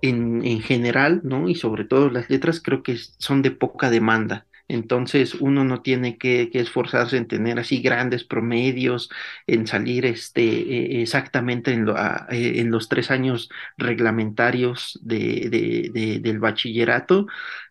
en, 0.02 0.62
general, 0.62 1.22
¿no? 1.24 1.50
Y 1.50 1.56
sobre 1.56 1.86
todo 1.86 2.10
las 2.10 2.30
letras, 2.30 2.62
creo 2.62 2.84
que 2.84 2.98
son 2.98 3.42
de 3.42 3.52
poca 3.52 3.90
demanda. 3.90 4.46
Entonces 4.70 5.34
uno 5.36 5.64
no 5.64 5.82
tiene 5.82 6.18
que, 6.18 6.50
esforzarse 6.54 7.18
en 7.18 7.28
tener 7.28 7.58
así 7.58 7.82
grandes 7.82 8.24
promedios, 8.26 9.10
en 9.48 9.66
salir 9.66 10.06
este, 10.06 10.44
e, 10.44 11.02
exactamente 11.02 11.72
en, 11.72 11.88
e, 12.30 12.60
en, 12.60 12.70
los 12.70 12.90
tres 12.90 13.10
años 13.10 13.50
reglamentarios 13.78 15.00
de, 15.02 16.20
del 16.22 16.40
bachillerato, 16.40 17.28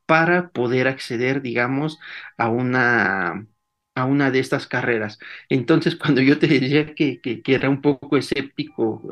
para 0.07 0.51
poder 0.51 0.89
acceder, 0.89 1.43
digamos, 1.43 1.99
a 2.39 2.49
una, 2.49 3.47
a 3.95 4.05
una 4.05 4.31
de 4.31 4.39
estas 4.41 4.67
carreras. 4.67 5.19
Entonces, 5.49 5.97
cuando 5.97 6.21
yo 6.23 6.39
te 6.39 6.47
decía 6.47 6.95
que, 6.95 7.21
que, 7.21 7.43
era 7.47 7.69
un 7.71 7.83
poco 7.83 8.17
escéptico, 8.17 9.03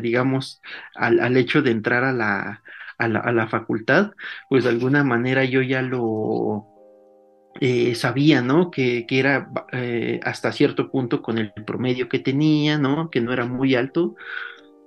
digamos, 0.00 0.60
al, 0.94 1.36
hecho 1.36 1.62
de 1.62 1.70
entrar 1.70 2.04
a 2.04 2.12
la, 2.12 2.62
a 2.98 3.08
la, 3.08 3.48
facultad, 3.48 4.12
pues 4.48 4.64
de 4.64 4.70
alguna 4.70 5.04
manera 5.04 5.44
yo 5.44 5.62
ya 5.62 5.82
lo 5.82 6.66
eh, 7.60 7.94
sabía, 7.94 8.42
¿no? 8.42 8.70
Que, 8.70 9.06
que 9.06 9.18
era 9.20 9.48
eh, 9.72 10.20
hasta 10.24 10.52
cierto 10.52 10.90
punto 10.90 11.22
con 11.22 11.38
el 11.38 11.52
promedio 11.52 12.08
que 12.08 12.18
tenía, 12.18 12.78
¿no? 12.78 13.10
Que 13.10 13.20
no 13.20 13.32
era 13.32 13.46
muy 13.46 13.74
alto, 13.74 14.16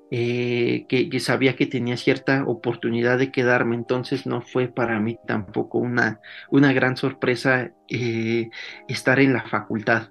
eh, 0.09 0.85
que, 0.87 1.19
sabía 1.19 1.55
que 1.55 1.65
tenía 1.65 1.97
cierta 1.97 2.43
oportunidad 2.45 3.17
de 3.17 3.31
quedarme, 3.31 3.75
entonces 3.75 4.25
no 4.25 4.41
fue 4.41 4.67
para 4.67 4.99
mí 4.99 5.17
tampoco 5.27 5.79
una, 5.79 6.21
una 6.49 6.71
gran 6.73 6.95
sorpresa 6.95 7.71
eh, 7.89 8.49
estar 8.87 9.19
en 9.19 9.33
la 9.33 9.43
facultad. 9.43 10.09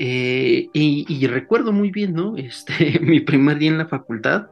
Eh, 0.00 0.68
y, 0.72 1.06
y, 1.08 1.26
recuerdo 1.26 1.72
muy 1.72 1.90
bien, 1.90 2.14
¿no? 2.14 2.36
Este, 2.36 3.00
mi 3.00 3.20
primer 3.20 3.58
día 3.58 3.70
en 3.70 3.78
la 3.78 3.88
facultad, 3.88 4.46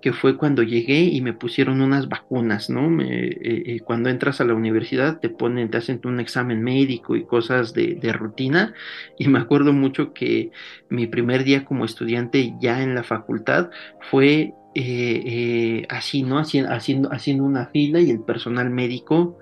que 0.00 0.12
fue 0.12 0.36
cuando 0.36 0.62
llegué 0.62 1.02
y 1.02 1.20
me 1.20 1.32
pusieron 1.32 1.80
unas 1.80 2.08
vacunas, 2.08 2.70
¿no? 2.70 2.88
Me, 2.88 3.26
eh, 3.26 3.38
eh, 3.42 3.80
cuando 3.80 4.08
entras 4.08 4.40
a 4.40 4.44
la 4.44 4.54
universidad 4.54 5.20
te 5.20 5.28
ponen, 5.28 5.70
te 5.70 5.78
hacen 5.78 6.00
un 6.04 6.20
examen 6.20 6.62
médico 6.62 7.16
y 7.16 7.24
cosas 7.24 7.74
de, 7.74 7.98
rutina. 8.12 8.74
Y 9.18 9.28
me 9.28 9.38
acuerdo 9.38 9.72
mucho 9.72 10.12
que 10.12 10.50
mi 10.88 11.06
primer 11.06 11.44
día 11.44 11.64
como 11.64 11.84
estudiante 11.84 12.54
ya 12.60 12.82
en 12.82 12.94
la 12.94 13.02
facultad 13.02 13.70
fue 14.10 14.54
eh, 14.74 15.86
así, 15.88 16.22
¿no? 16.22 16.38
haciendo, 16.38 17.12
haciendo 17.12 17.44
una 17.44 17.66
fila 17.66 18.00
y 18.00 18.10
el 18.10 18.20
personal 18.20 18.70
médico 18.70 19.38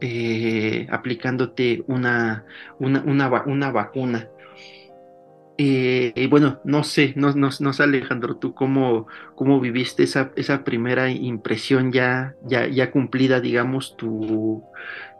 eh, 0.00 0.86
aplicándote 0.90 1.82
una, 1.86 2.44
una, 2.78 3.02
una, 3.02 3.70
vacuna. 3.70 4.28
Eh, 5.58 6.12
y 6.14 6.26
bueno, 6.26 6.60
no 6.64 6.84
sé, 6.84 7.14
no, 7.16 7.32
no, 7.32 7.48
no, 7.60 7.72
sé 7.72 7.82
Alejandro, 7.82 8.36
tú 8.36 8.54
cómo, 8.54 9.06
cómo 9.34 9.58
viviste 9.58 10.02
esa, 10.02 10.30
esa 10.36 10.64
primera 10.64 11.10
impresión 11.10 11.92
ya, 11.92 12.34
ya, 12.44 12.66
ya 12.68 12.90
cumplida, 12.90 13.40
digamos, 13.40 13.96
tu, 13.96 14.64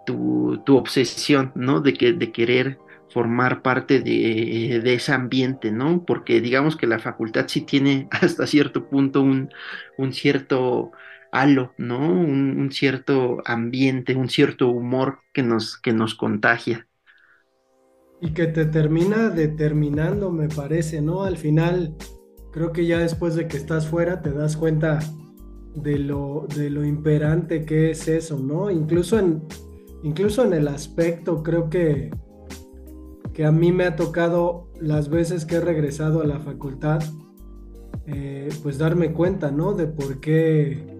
tu, 0.04 0.62
tu 0.66 0.76
obsesión, 0.76 1.52
¿no? 1.54 1.80
De, 1.80 1.94
que, 1.94 2.12
de 2.12 2.32
querer 2.32 2.78
formar 3.10 3.62
parte 3.62 4.00
de, 4.00 4.80
de, 4.82 4.94
ese 4.94 5.12
ambiente, 5.12 5.72
¿no? 5.72 6.04
Porque 6.04 6.40
digamos 6.42 6.76
que 6.76 6.86
la 6.86 6.98
facultad 6.98 7.46
sí 7.48 7.62
tiene 7.62 8.08
hasta 8.12 8.46
cierto 8.46 8.88
punto 8.88 9.22
un, 9.22 9.50
un 9.96 10.12
cierto 10.12 10.92
halo, 11.32 11.74
¿no? 11.78 11.98
Un, 11.98 12.70
cierto 12.72 13.42
ambiente, 13.46 14.14
un 14.14 14.28
cierto 14.28 14.68
humor 14.68 15.20
que 15.32 15.42
nos, 15.42 15.78
que 15.78 15.92
nos 15.92 16.14
contagia. 16.14 16.86
Y 18.20 18.30
que 18.30 18.46
te 18.46 18.64
termina 18.64 19.28
determinando, 19.28 20.30
me 20.30 20.48
parece, 20.48 21.02
¿no? 21.02 21.22
Al 21.22 21.36
final, 21.36 21.96
creo 22.50 22.72
que 22.72 22.86
ya 22.86 22.98
después 22.98 23.34
de 23.34 23.46
que 23.46 23.56
estás 23.56 23.86
fuera 23.86 24.22
te 24.22 24.32
das 24.32 24.56
cuenta 24.56 25.00
de 25.74 25.98
lo, 25.98 26.46
de 26.56 26.70
lo 26.70 26.84
imperante 26.84 27.66
que 27.66 27.90
es 27.90 28.08
eso, 28.08 28.38
¿no? 28.38 28.70
Incluso 28.70 29.18
en, 29.18 29.42
incluso 30.02 30.44
en 30.44 30.54
el 30.54 30.68
aspecto, 30.68 31.42
creo 31.42 31.68
que, 31.68 32.10
que 33.34 33.44
a 33.44 33.52
mí 33.52 33.72
me 33.72 33.84
ha 33.84 33.96
tocado 33.96 34.70
las 34.80 35.10
veces 35.10 35.44
que 35.44 35.56
he 35.56 35.60
regresado 35.60 36.22
a 36.22 36.26
la 36.26 36.40
facultad, 36.40 37.00
eh, 38.06 38.48
pues 38.62 38.78
darme 38.78 39.12
cuenta, 39.12 39.50
¿no? 39.50 39.74
De 39.74 39.86
por 39.86 40.20
qué 40.20 40.95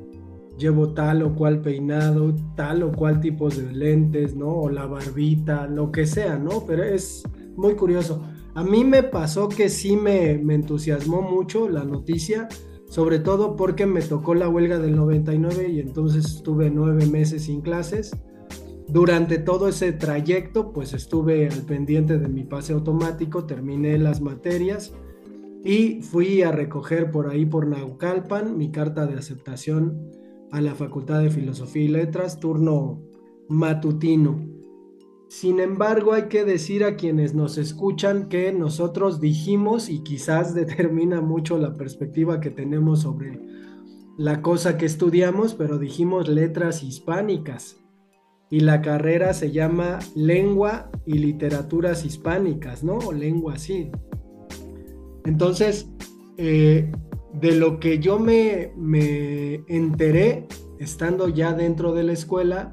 llevo 0.58 0.94
tal 0.94 1.22
o 1.22 1.34
cual 1.34 1.60
peinado, 1.60 2.34
tal 2.54 2.82
o 2.82 2.92
cual 2.92 3.20
tipo 3.20 3.48
de 3.48 3.72
lentes, 3.72 4.34
¿no? 4.34 4.48
O 4.48 4.70
la 4.70 4.86
barbita, 4.86 5.66
lo 5.66 5.92
que 5.92 6.06
sea, 6.06 6.38
¿no? 6.38 6.64
Pero 6.66 6.84
es 6.84 7.22
muy 7.56 7.74
curioso. 7.74 8.22
A 8.54 8.64
mí 8.64 8.84
me 8.84 9.02
pasó 9.02 9.48
que 9.48 9.68
sí 9.68 9.96
me, 9.96 10.38
me 10.38 10.54
entusiasmó 10.54 11.22
mucho 11.22 11.68
la 11.68 11.84
noticia, 11.84 12.48
sobre 12.88 13.18
todo 13.18 13.56
porque 13.56 13.84
me 13.86 14.00
tocó 14.00 14.34
la 14.34 14.48
huelga 14.48 14.78
del 14.78 14.96
99 14.96 15.68
y 15.68 15.80
entonces 15.80 16.24
estuve 16.24 16.70
nueve 16.70 17.06
meses 17.06 17.44
sin 17.44 17.60
clases. 17.60 18.12
Durante 18.88 19.38
todo 19.38 19.68
ese 19.68 19.92
trayecto, 19.92 20.72
pues 20.72 20.94
estuve 20.94 21.48
al 21.48 21.62
pendiente 21.62 22.18
de 22.18 22.28
mi 22.28 22.44
pase 22.44 22.72
automático, 22.72 23.44
terminé 23.44 23.98
las 23.98 24.20
materias 24.20 24.94
y 25.64 26.00
fui 26.02 26.42
a 26.42 26.52
recoger 26.52 27.10
por 27.10 27.28
ahí 27.28 27.44
por 27.44 27.66
Naucalpan 27.66 28.56
mi 28.56 28.70
carta 28.70 29.04
de 29.06 29.18
aceptación 29.18 30.12
a 30.56 30.62
la 30.62 30.74
Facultad 30.74 31.20
de 31.20 31.28
Filosofía 31.28 31.82
y 31.82 31.88
Letras, 31.88 32.40
turno 32.40 33.02
matutino. 33.46 34.40
Sin 35.28 35.60
embargo, 35.60 36.14
hay 36.14 36.28
que 36.28 36.44
decir 36.44 36.82
a 36.82 36.96
quienes 36.96 37.34
nos 37.34 37.58
escuchan 37.58 38.30
que 38.30 38.50
nosotros 38.54 39.20
dijimos, 39.20 39.90
y 39.90 39.98
quizás 39.98 40.54
determina 40.54 41.20
mucho 41.20 41.58
la 41.58 41.74
perspectiva 41.74 42.40
que 42.40 42.48
tenemos 42.48 43.02
sobre 43.02 43.38
la 44.16 44.40
cosa 44.40 44.78
que 44.78 44.86
estudiamos, 44.86 45.52
pero 45.52 45.76
dijimos 45.78 46.26
letras 46.26 46.82
hispánicas. 46.82 47.76
Y 48.48 48.60
la 48.60 48.80
carrera 48.80 49.34
se 49.34 49.52
llama 49.52 49.98
Lengua 50.14 50.90
y 51.04 51.18
Literaturas 51.18 52.06
Hispánicas, 52.06 52.82
¿no? 52.82 52.96
O 52.96 53.12
lengua 53.12 53.54
así. 53.54 53.90
Entonces, 55.26 55.90
eh, 56.38 56.90
de 57.40 57.54
lo 57.54 57.78
que 57.78 57.98
yo 57.98 58.18
me, 58.18 58.72
enteré 59.68 60.46
estando 60.78 61.28
ya 61.28 61.52
dentro 61.52 61.92
de 61.92 62.02
la 62.02 62.12
escuela 62.12 62.72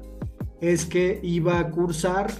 es 0.60 0.86
que 0.86 1.20
iba 1.22 1.58
a 1.58 1.70
cursar 1.70 2.32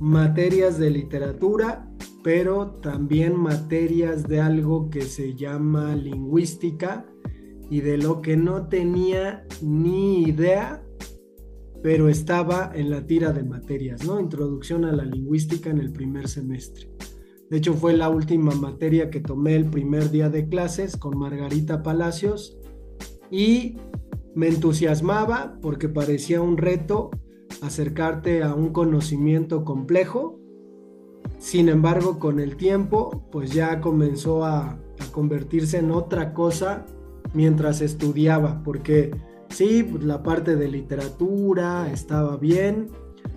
materias 0.00 0.78
de 0.78 0.90
literatura, 0.90 1.90
pero 2.22 2.70
también 2.82 3.36
materias 3.36 4.26
de 4.26 4.40
algo 4.40 4.88
que 4.88 5.02
se 5.02 5.34
llama 5.34 5.94
lingüística 5.94 7.06
y 7.70 7.80
de 7.80 7.98
lo 7.98 8.22
que 8.22 8.36
no 8.36 8.68
tenía 8.68 9.44
ni 9.60 10.22
idea, 10.22 10.82
pero 11.82 12.08
estaba 12.08 12.72
en 12.74 12.90
la 12.90 13.06
tira 13.06 13.32
de 13.32 13.42
materias, 13.42 14.06
¿no? 14.06 14.20
Introducción 14.20 14.84
a 14.84 14.92
la 14.92 15.04
lingüística 15.04 15.68
en 15.70 15.78
el 15.78 15.92
primer 15.92 16.28
semestre. 16.28 16.95
De 17.50 17.58
hecho, 17.58 17.74
fue 17.74 17.92
la 17.92 18.08
última 18.08 18.54
materia 18.54 19.10
que 19.10 19.20
tomé 19.20 19.54
el 19.54 19.66
primer 19.66 20.10
día 20.10 20.28
de 20.28 20.48
clases 20.48 20.96
con 20.96 21.18
Margarita 21.18 21.82
Palacios 21.82 22.58
y 23.30 23.76
me 24.34 24.48
entusiasmaba 24.48 25.58
porque 25.62 25.88
parecía 25.88 26.40
un 26.40 26.56
reto 26.56 27.10
acercarte 27.62 28.42
a 28.42 28.54
un 28.54 28.72
conocimiento 28.72 29.64
complejo. 29.64 30.40
Sin 31.38 31.68
embargo, 31.68 32.18
con 32.18 32.40
el 32.40 32.56
tiempo, 32.56 33.28
pues 33.30 33.52
ya 33.52 33.80
comenzó 33.80 34.44
a, 34.44 34.70
a 34.98 35.12
convertirse 35.12 35.78
en 35.78 35.90
otra 35.92 36.34
cosa 36.34 36.84
mientras 37.32 37.80
estudiaba, 37.80 38.62
porque 38.64 39.10
sí, 39.50 39.82
pues 39.84 40.04
la 40.04 40.22
parte 40.22 40.56
de 40.56 40.68
literatura 40.68 41.90
estaba 41.92 42.36
bien, 42.36 42.88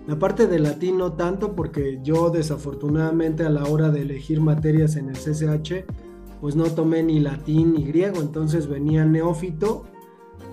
la 0.06 0.18
parte 0.18 0.46
de 0.46 0.58
latín 0.58 0.98
no 0.98 1.12
tanto 1.12 1.54
porque 1.54 2.00
yo 2.02 2.30
desafortunadamente 2.30 3.44
a 3.44 3.50
la 3.50 3.64
hora 3.64 3.90
de 3.90 4.02
elegir 4.02 4.40
materias 4.40 4.96
en 4.96 5.08
el 5.08 5.16
CCH 5.16 5.84
pues 6.40 6.56
no 6.56 6.64
tomé 6.64 7.02
ni 7.02 7.20
latín 7.20 7.74
ni 7.74 7.84
griego, 7.84 8.20
entonces 8.22 8.66
venía 8.66 9.04
neófito. 9.04 9.84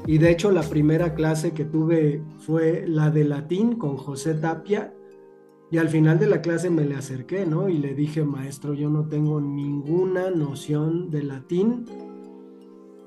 Y 0.05 0.17
de 0.17 0.31
hecho 0.31 0.51
la 0.51 0.61
primera 0.61 1.13
clase 1.13 1.53
que 1.53 1.65
tuve 1.65 2.21
fue 2.39 2.85
la 2.87 3.09
de 3.09 3.23
latín 3.23 3.75
con 3.75 3.97
José 3.97 4.33
Tapia. 4.33 4.93
Y 5.69 5.79
al 5.79 5.89
final 5.89 6.17
de 6.17 6.27
la 6.27 6.41
clase 6.41 6.69
me 6.69 6.85
le 6.85 6.95
acerqué, 6.95 7.45
¿no? 7.45 7.67
Y 7.67 7.77
le 7.77 7.93
dije, 7.93 8.23
maestro, 8.23 8.73
yo 8.73 8.89
no 8.89 9.07
tengo 9.07 9.41
ninguna 9.41 10.29
noción 10.29 11.09
de 11.09 11.23
latín, 11.23 11.85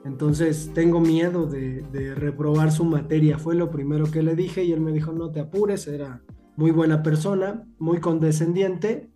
entonces 0.04 0.70
tengo 0.74 1.00
miedo 1.00 1.46
de, 1.46 2.14
reprobar 2.14 2.72
su 2.72 2.84
materia. 2.84 3.38
Fue 3.38 3.54
lo 3.54 3.70
primero 3.70 4.10
que 4.10 4.22
le 4.22 4.34
dije 4.34 4.64
y 4.64 4.72
él 4.72 4.80
me 4.80 4.92
dijo, 4.92 5.12
no 5.12 5.30
te 5.30 5.40
apures, 5.40 5.86
era 5.86 6.22
muy 6.56 6.70
buena 6.70 7.02
persona, 7.02 7.66
muy 7.78 8.00
condescendiente. 8.00 9.10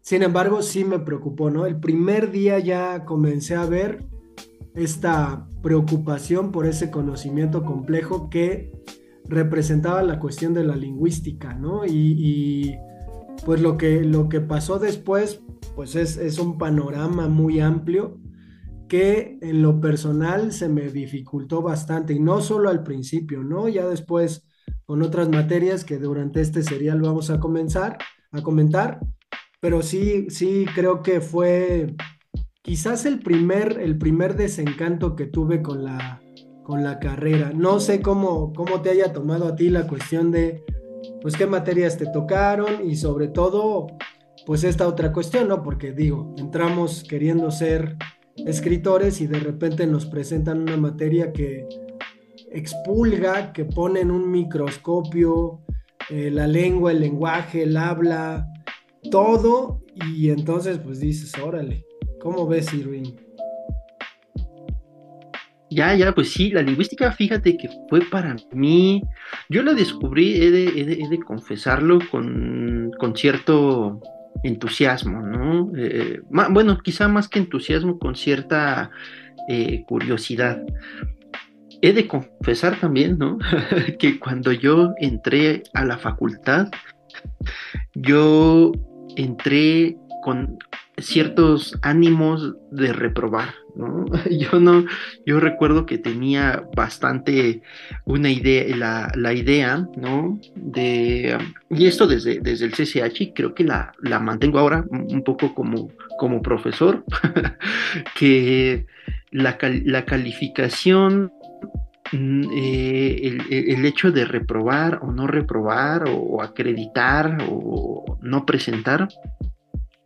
Sin 0.00 0.22
embargo, 0.22 0.62
sí 0.62 0.84
me 0.84 0.98
preocupó, 0.98 1.50
¿no? 1.50 1.66
El 1.66 1.78
primer 1.78 2.30
día 2.30 2.58
ya 2.58 3.04
comencé 3.04 3.54
a 3.54 3.66
ver 3.66 4.04
esta 4.74 5.46
preocupación 5.62 6.50
por 6.50 6.66
ese 6.66 6.90
conocimiento 6.90 7.64
complejo 7.64 8.30
que 8.30 8.72
representaba 9.28 10.02
la 10.02 10.18
cuestión 10.18 10.54
de 10.54 10.64
la 10.64 10.76
lingüística, 10.76 11.54
¿no? 11.54 11.84
Y, 11.84 12.76
pues 13.44 13.60
lo 13.60 13.76
que, 13.76 14.02
lo 14.02 14.28
que 14.28 14.40
pasó 14.40 14.78
después, 14.78 15.40
pues 15.74 15.96
es, 15.96 16.16
es 16.16 16.38
un 16.38 16.58
panorama 16.58 17.28
muy 17.28 17.60
amplio 17.60 18.21
que 18.92 19.38
en 19.40 19.62
lo 19.62 19.80
personal 19.80 20.52
se 20.52 20.68
me 20.68 20.90
dificultó 20.90 21.62
bastante 21.62 22.12
y 22.12 22.20
no 22.20 22.42
solo 22.42 22.68
al 22.68 22.82
principio, 22.82 23.42
¿no? 23.42 23.66
Ya 23.66 23.86
después 23.86 24.44
con 24.84 25.00
otras 25.00 25.30
materias 25.30 25.82
que 25.82 25.96
durante 25.96 26.42
este 26.42 26.62
serial 26.62 27.00
vamos 27.00 27.30
a 27.30 27.40
comenzar 27.40 27.96
a 28.32 28.42
comentar, 28.42 29.00
pero 29.60 29.80
sí, 29.80 30.26
sí 30.28 30.66
creo 30.74 31.02
que 31.02 31.22
fue 31.22 31.94
quizás 32.60 33.06
el 33.06 33.20
primer, 33.20 33.80
el 33.80 33.96
primer 33.96 34.36
desencanto 34.36 35.16
que 35.16 35.24
tuve 35.24 35.62
con 35.62 35.84
la, 35.84 36.20
con 36.62 36.84
la 36.84 36.98
carrera. 36.98 37.50
No 37.54 37.80
sé 37.80 38.02
cómo, 38.02 38.52
cómo 38.52 38.82
te 38.82 38.90
haya 38.90 39.14
tomado 39.14 39.46
a 39.48 39.56
ti 39.56 39.70
la 39.70 39.86
cuestión 39.86 40.30
de, 40.30 40.66
pues, 41.22 41.34
qué 41.34 41.46
materias 41.46 41.96
te 41.96 42.08
tocaron 42.08 42.86
y 42.86 42.96
sobre 42.96 43.28
todo, 43.28 43.86
pues, 44.44 44.64
esta 44.64 44.86
otra 44.86 45.14
cuestión, 45.14 45.48
¿no? 45.48 45.62
Porque 45.62 45.92
digo, 45.92 46.34
entramos 46.36 47.02
queriendo 47.08 47.50
ser 47.50 47.96
escritores 48.36 49.20
y 49.20 49.26
de 49.26 49.38
repente 49.38 49.86
nos 49.86 50.06
presentan 50.06 50.60
una 50.60 50.76
materia 50.76 51.32
que 51.32 51.66
expulga, 52.50 53.52
que 53.52 53.64
pone 53.64 54.00
en 54.00 54.10
un 54.10 54.30
microscopio 54.30 55.60
eh, 56.10 56.30
la 56.30 56.46
lengua, 56.46 56.92
el 56.92 57.00
lenguaje, 57.00 57.62
el 57.62 57.76
habla, 57.76 58.48
todo, 59.10 59.82
y 59.94 60.30
entonces 60.30 60.78
pues 60.78 61.00
dices, 61.00 61.32
órale, 61.38 61.86
¿cómo 62.20 62.46
ves, 62.46 62.72
Irving? 62.74 63.12
Ya, 65.70 65.94
ya, 65.94 66.12
pues 66.14 66.30
sí, 66.30 66.50
la 66.50 66.60
lingüística, 66.60 67.10
fíjate 67.12 67.56
que 67.56 67.70
fue 67.88 68.02
para 68.10 68.36
mí, 68.52 69.02
yo 69.48 69.62
la 69.62 69.72
descubrí, 69.72 70.36
he 70.36 70.50
de, 70.50 71.18
confesarlo, 71.26 71.98
con, 72.10 72.90
con 72.98 73.16
cierto 73.16 74.00
entusiasmo, 74.42 75.20
¿no? 75.20 75.72
Eh, 75.76 76.20
bueno, 76.28 76.78
quizá 76.78 77.08
más 77.08 77.28
que 77.28 77.38
entusiasmo, 77.38 77.98
con 77.98 78.16
cierta 78.16 78.90
eh, 79.48 79.84
curiosidad. 79.86 80.62
He 81.80 81.92
de 81.92 82.06
confesar 82.06 82.78
también, 82.78 83.18
¿no? 83.18 83.38
que 83.98 84.18
cuando 84.18 84.52
yo 84.52 84.94
entré 84.98 85.62
a 85.74 85.84
la 85.84 85.98
facultad, 85.98 86.68
yo 87.94 88.72
entré 89.16 89.96
con 90.22 90.58
ciertos 91.02 91.78
ánimos 91.82 92.54
de 92.70 92.92
reprobar, 92.92 93.54
¿no? 93.74 94.06
Yo 94.30 94.60
no, 94.60 94.84
yo 95.26 95.40
recuerdo 95.40 95.86
que 95.86 95.98
tenía 95.98 96.64
bastante 96.74 97.62
una 98.04 98.30
idea, 98.30 98.76
la, 98.76 99.12
la 99.14 99.32
idea, 99.32 99.86
¿no? 99.96 100.38
De, 100.54 101.38
y 101.70 101.86
esto 101.86 102.06
desde, 102.06 102.40
desde 102.40 102.66
el 102.66 102.72
CCH, 102.72 103.32
creo 103.34 103.54
que 103.54 103.64
la, 103.64 103.92
la 104.00 104.18
mantengo 104.18 104.58
ahora 104.58 104.84
un 104.90 105.22
poco 105.22 105.54
como, 105.54 105.90
como 106.18 106.42
profesor, 106.42 107.04
que 108.18 108.86
la, 109.30 109.58
la 109.84 110.04
calificación 110.04 111.32
mm, 112.12 112.44
eh, 112.52 113.20
el, 113.22 113.68
el, 113.70 113.84
hecho 113.84 114.12
de 114.12 114.24
reprobar 114.24 115.00
o 115.02 115.10
no 115.10 115.26
reprobar 115.26 116.04
o 116.08 116.42
acreditar 116.42 117.38
o 117.48 118.18
no 118.20 118.46
presentar 118.46 119.08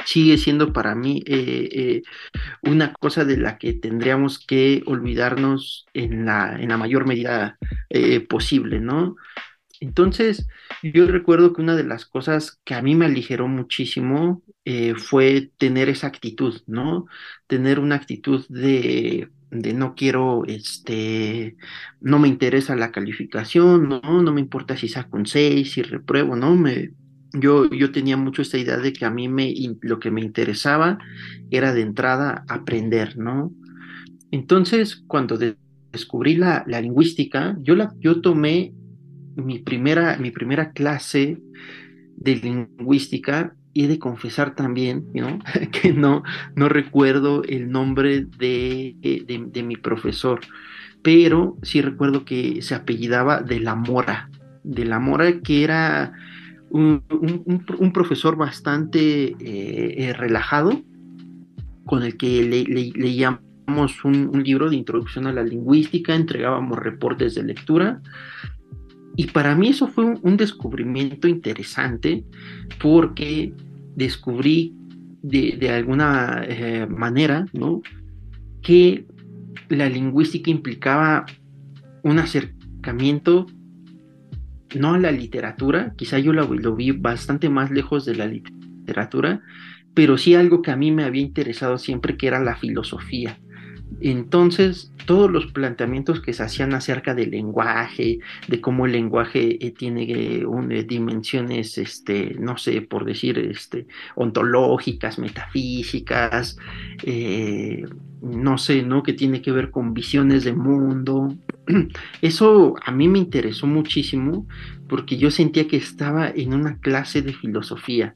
sigue 0.06 0.38
siendo 0.38 0.72
para 0.72 0.94
mí 0.94 1.22
eh, 1.26 1.68
eh, 1.72 2.02
una 2.62 2.92
cosa 2.94 3.24
de 3.24 3.36
la 3.36 3.58
que 3.58 3.74
tendríamos 3.74 4.38
que 4.44 4.82
olvidarnos 4.86 5.86
en 5.94 6.26
la, 6.26 6.56
en 6.60 6.70
la 6.70 6.78
mayor 6.78 7.06
medida 7.06 7.58
eh, 7.90 8.20
posible, 8.20 8.80
¿no? 8.80 9.16
Entonces, 9.80 10.48
yo 10.82 11.06
recuerdo 11.06 11.52
que 11.52 11.62
una 11.62 11.76
de 11.76 11.84
las 11.84 12.06
cosas 12.06 12.60
que 12.64 12.74
a 12.74 12.82
mí 12.82 12.94
me 12.94 13.06
aligeró 13.06 13.48
muchísimo 13.48 14.42
fue 14.96 15.52
tener 15.58 15.88
esa 15.88 16.08
actitud, 16.08 16.62
¿no? 16.66 17.06
Tener 17.46 17.78
una 17.78 17.96
actitud 17.96 18.44
de, 18.48 19.28
de 19.50 19.74
no 19.74 19.94
quiero, 19.94 20.44
este, 20.46 21.56
no 22.00 22.18
me 22.18 22.28
interesa 22.28 22.76
la 22.76 22.92
calificación, 22.92 23.88
¿no? 23.88 24.00
No 24.22 24.32
me 24.32 24.40
importa 24.40 24.76
si 24.76 24.88
saco 24.88 25.16
un 25.18 25.26
6, 25.26 25.72
si 25.72 25.82
repruebo, 25.82 26.36
¿no? 26.36 26.56
Me, 26.56 26.92
yo, 27.32 27.68
yo 27.70 27.92
tenía 27.92 28.16
mucho 28.16 28.42
esta 28.42 28.58
idea 28.58 28.78
de 28.78 28.92
que 28.92 29.04
a 29.04 29.10
mí 29.10 29.28
me, 29.28 29.54
lo 29.82 29.98
que 29.98 30.10
me 30.10 30.20
interesaba 30.20 30.98
era 31.50 31.72
de 31.72 31.82
entrada 31.82 32.44
aprender, 32.48 33.18
¿no? 33.18 33.52
Entonces, 34.30 35.02
cuando 35.06 35.38
descubrí 35.92 36.36
la, 36.36 36.64
la, 36.66 36.80
lingüística, 36.80 37.56
yo, 37.60 37.74
la, 37.74 37.94
yo 38.00 38.20
tomé 38.20 38.74
mi 39.36 39.58
primera, 39.58 40.16
mi 40.18 40.30
primera 40.30 40.72
clase 40.72 41.38
de 42.16 42.36
lingüística 42.36 43.54
y 43.72 43.84
he 43.84 43.88
de 43.88 43.98
confesar 43.98 44.54
también, 44.54 45.06
¿no? 45.14 45.38
que 45.70 45.92
no, 45.92 46.22
no 46.54 46.68
recuerdo 46.68 47.42
el 47.44 47.70
nombre 47.70 48.24
de, 48.24 48.96
de, 49.00 49.44
de, 49.46 49.62
mi 49.62 49.76
profesor, 49.76 50.40
pero 51.02 51.56
sí 51.62 51.82
recuerdo 51.82 52.24
que 52.24 52.62
se 52.62 52.74
apellidaba 52.74 53.42
de 53.42 53.60
la 53.60 53.74
Mora, 53.74 54.30
de 54.64 54.86
la 54.86 54.98
Mora 54.98 55.40
que 55.40 55.62
era 55.62 56.14
un, 56.70 57.92
profesor 57.92 58.36
bastante 58.36 59.28
eh, 59.28 59.34
eh, 59.40 60.12
relajado, 60.12 60.82
con 61.84 62.02
el 62.02 62.16
que 62.16 62.42
leíamos 62.96 64.04
un, 64.04 64.42
libro 64.42 64.70
de 64.70 64.76
introducción 64.76 65.26
a 65.26 65.32
la 65.32 65.42
lingüística, 65.42 66.14
entregábamos 66.14 66.78
reportes 66.78 67.34
de 67.34 67.44
lectura. 67.44 68.00
Y 69.16 69.26
para 69.28 69.54
mí 69.54 69.68
eso 69.68 69.88
fue 69.88 70.04
un, 70.04 70.36
descubrimiento 70.36 71.28
interesante 71.28 72.24
porque 72.80 73.52
descubrí 73.94 74.74
de, 75.22 75.70
alguna 75.70 76.42
eh, 76.46 76.86
manera 76.86 77.46
¿no? 77.52 77.80
que 78.62 79.06
la 79.68 79.88
lingüística 79.88 80.50
implicaba 80.50 81.24
un 82.02 82.18
acercamiento 82.18 83.46
no 84.74 84.94
a 84.94 84.98
la 84.98 85.12
literatura, 85.12 85.94
quizá 85.96 86.18
yo 86.18 86.32
lo, 86.32 86.52
lo, 86.52 86.74
vi 86.74 86.90
bastante 86.90 87.48
más 87.48 87.70
lejos 87.70 88.04
de 88.04 88.16
la 88.16 88.26
literatura, 88.26 89.42
pero 89.94 90.18
sí 90.18 90.34
algo 90.34 90.62
que 90.62 90.70
a 90.70 90.76
mí 90.76 90.90
me 90.90 91.04
había 91.04 91.22
interesado 91.22 91.78
siempre, 91.78 92.16
que 92.16 92.26
era 92.26 92.40
la 92.40 92.56
filosofía. 92.56 93.38
Entonces, 94.00 94.92
todos 95.06 95.30
los 95.30 95.46
planteamientos 95.46 96.20
que 96.20 96.32
se 96.32 96.42
hacían 96.42 96.74
acerca 96.74 97.14
del 97.14 97.30
lenguaje, 97.30 98.18
de 98.46 98.60
cómo 98.60 98.86
el 98.86 98.92
lenguaje 98.92 99.64
eh, 99.64 99.70
tiene 99.70 100.02
eh, 100.02 100.44
eh, 100.70 100.84
dimensiones, 100.84 101.78
este, 101.78 102.36
no 102.38 102.58
sé, 102.58 102.82
por 102.82 103.04
decir, 103.04 103.38
este, 103.38 103.86
ontológicas, 104.14 105.18
metafísicas, 105.18 106.58
no 108.20 108.58
sé, 108.58 108.82
¿no? 108.82 109.02
Que 109.02 109.12
tiene 109.12 109.40
que 109.40 109.52
ver 109.52 109.70
con 109.70 109.94
visiones 109.94 110.44
de 110.44 110.52
mundo. 110.52 111.34
Eso 112.22 112.74
a 112.84 112.90
mí 112.90 113.08
me 113.08 113.18
interesó 113.18 113.66
muchísimo 113.66 114.46
porque 114.88 115.16
yo 115.16 115.30
sentía 115.30 115.68
que 115.68 115.76
estaba 115.76 116.28
en 116.28 116.54
una 116.54 116.78
clase 116.78 117.22
de 117.22 117.32
filosofía 117.32 118.14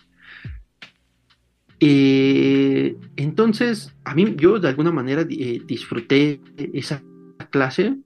eh, 1.80 2.96
entonces, 3.16 3.94
a 4.04 4.14
mí, 4.14 4.34
yo 4.36 4.60
de 4.60 4.68
alguna 4.68 4.92
manera 4.92 5.22
eh, 5.28 5.62
disfruté 5.66 6.40
esa 6.74 7.02
clase, 7.50 7.96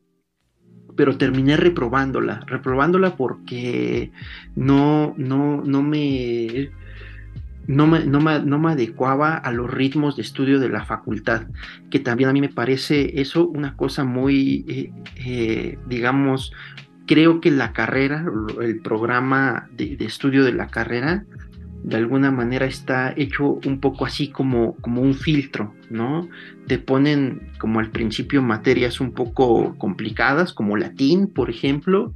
pero 0.97 1.19
terminé 1.19 1.57
reprobándola, 1.57 2.45
reprobándola 2.47 3.17
porque 3.17 4.13
no, 4.55 5.15
no, 5.17 5.63
no 5.65 5.83
me, 5.83 6.71
no 7.67 7.87
me, 7.89 8.05
no 8.05 8.21
me, 8.21 8.71
adecuaba 8.71 9.37
a 9.37 9.51
los 9.51 9.69
ritmos 9.69 10.15
de 10.15 10.23
estudio 10.23 10.61
de 10.61 10.69
la 10.69 10.85
facultad, 10.85 11.49
que 11.91 11.99
también 11.99 12.31
a 12.31 12.33
mí 12.33 12.41
me 12.41 12.49
parece 12.49 13.21
eso 13.21 13.49
una 13.49 13.77
cosa 13.77 14.05
muy, 14.05 14.93
eh, 15.17 15.79
digamos, 15.89 16.53
creo 17.07 17.41
que 17.41 17.51
la 17.51 17.73
carrera, 17.73 18.25
el 18.61 18.81
programa 18.81 19.69
de, 19.73 19.97
estudio 20.01 20.45
de 20.45 20.53
la 20.53 20.69
carrera, 20.69 21.25
de 21.85 21.97
alguna 21.97 22.31
manera 22.31 22.65
está 22.65 23.13
hecho 23.15 23.61
un 23.67 23.79
poco 23.79 24.07
así 24.07 24.29
como, 24.29 24.75
como 24.77 25.03
un 25.03 25.15
filtro, 25.15 25.75
¿no? 25.91 26.27
Te 26.67 26.79
ponen 26.79 27.51
como 27.59 27.79
al 27.79 27.91
principio 27.91 28.41
materias 28.41 29.03
un 29.03 29.13
poco 29.13 29.77
complicadas, 29.77 30.55
como 30.55 30.79
latín, 30.79 31.27
por 31.27 31.51
ejemplo. 31.51 32.15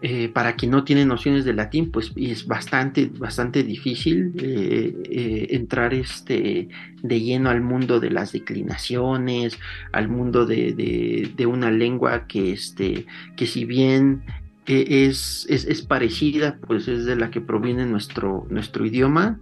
Eh, 0.00 0.28
para 0.28 0.54
quien 0.54 0.70
no 0.70 0.84
tiene 0.84 1.04
nociones 1.04 1.44
de 1.44 1.52
latín, 1.52 1.90
pues 1.90 2.12
es 2.16 2.46
bastante, 2.46 3.10
bastante 3.18 3.64
difícil 3.64 4.32
eh, 4.38 4.94
eh, 5.10 5.46
entrar 5.50 5.92
este, 5.92 6.68
de 7.02 7.20
lleno 7.20 7.50
al 7.50 7.60
mundo 7.60 7.98
de 7.98 8.10
las 8.10 8.30
declinaciones, 8.32 9.58
al 9.92 10.08
mundo 10.08 10.46
de, 10.46 11.32
de 11.36 11.46
una 11.46 11.72
lengua 11.72 12.28
que, 12.28 12.52
este, 12.52 13.06
que 13.36 13.46
si 13.46 13.64
bien 13.64 14.22
es, 14.68 15.46
es, 15.48 15.82
parecida, 15.82 16.58
pues 16.66 16.88
es 16.88 17.04
de 17.04 17.16
la 17.16 17.30
que 17.30 17.40
proviene 17.40 17.86
nuestro, 17.86 18.46
nuestro 18.50 18.84
idioma, 18.84 19.40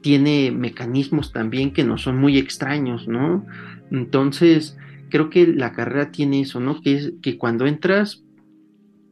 tiene 0.00 0.50
mecanismos 0.50 1.32
también 1.32 1.72
que 1.72 1.84
no 1.84 1.98
son 1.98 2.18
muy 2.18 2.38
extraños, 2.38 3.06
¿no? 3.06 3.44
Entonces, 3.90 4.76
creo 5.10 5.30
que 5.30 5.46
la 5.46 5.72
carrera 5.72 6.10
tiene 6.10 6.40
eso, 6.40 6.58
¿no? 6.58 6.80
Que 6.80 6.94
es 6.94 7.12
que 7.20 7.36
cuando 7.36 7.66
entras 7.66 8.24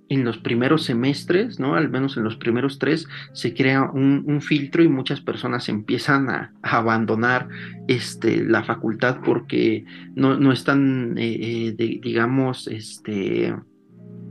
en 0.08 0.24
los 0.24 0.38
primeros 0.38 0.84
semestres, 0.84 1.60
¿no? 1.60 1.76
Al 1.76 1.88
menos 1.88 2.16
en 2.16 2.24
los 2.24 2.36
primeros 2.36 2.78
tres, 2.78 3.06
se 3.32 3.54
crea 3.54 3.82
un, 3.82 4.40
filtro 4.40 4.82
y 4.82 4.88
muchas 4.88 5.20
personas 5.20 5.68
empiezan 5.68 6.28
a, 6.30 6.52
abandonar 6.62 7.48
este, 7.86 8.44
la 8.44 8.64
facultad 8.64 9.20
porque 9.24 9.84
no, 10.16 10.36
no 10.36 10.52
están, 10.52 11.16
eh, 11.16 11.74
eh, 11.78 12.00
digamos, 12.02 12.66
este, 12.66 13.54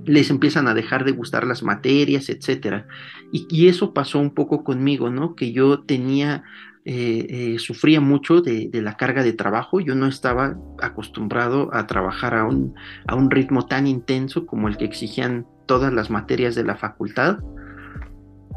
les 0.09 0.31
empiezan 0.31 0.67
a 0.67 0.73
dejar 0.73 1.05
de 1.05 1.11
gustar 1.11 1.45
las 1.45 1.61
materias, 1.61 2.29
etcétera. 2.29 2.87
Y, 3.31 3.67
eso 3.67 3.93
pasó 3.93 4.19
un 4.19 4.33
poco 4.33 4.63
conmigo, 4.63 5.11
¿no? 5.11 5.35
Que 5.35 5.51
yo 5.51 5.81
tenía, 5.81 6.43
eh, 6.83 7.27
eh, 7.29 7.59
sufría 7.59 8.01
mucho 8.01 8.41
de, 8.41 8.71
la 8.73 8.97
carga 8.97 9.21
de 9.21 9.33
trabajo, 9.33 9.79
yo 9.79 9.93
no 9.93 10.07
estaba 10.07 10.57
acostumbrado 10.81 11.69
a 11.73 11.85
trabajar 11.85 12.33
a 12.33 12.45
un, 12.45 12.73
a 13.07 13.13
un 13.13 13.29
ritmo 13.29 13.67
tan 13.67 13.85
intenso 13.85 14.47
como 14.47 14.67
el 14.67 14.77
que 14.77 14.85
exigían 14.85 15.45
todas 15.67 15.93
las 15.93 16.09
materias 16.09 16.55
de 16.55 16.63
la 16.63 16.75
facultad. 16.75 17.37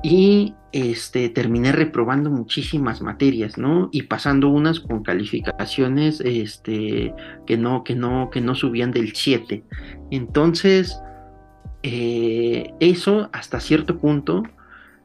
Y 0.02 0.54
este, 0.72 1.28
terminé 1.28 1.70
reprobando 1.70 2.30
muchísimas 2.30 3.02
materias, 3.02 3.58
¿no? 3.58 3.90
Y 3.92 4.04
pasando 4.04 4.48
unas 4.48 4.80
con 4.80 5.02
calificaciones 5.02 6.20
este, 6.22 7.14
que, 7.46 7.58
no, 7.58 7.84
que, 7.84 7.94
no, 7.94 8.30
que 8.30 8.40
no 8.40 8.54
subían 8.54 8.90
del 8.90 9.14
7. 9.14 9.62
Entonces, 10.10 10.98
eh, 11.82 12.72
eso 12.80 13.28
hasta 13.32 13.58
cierto 13.58 13.98
punto 13.98 14.44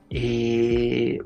eh, 0.10 1.20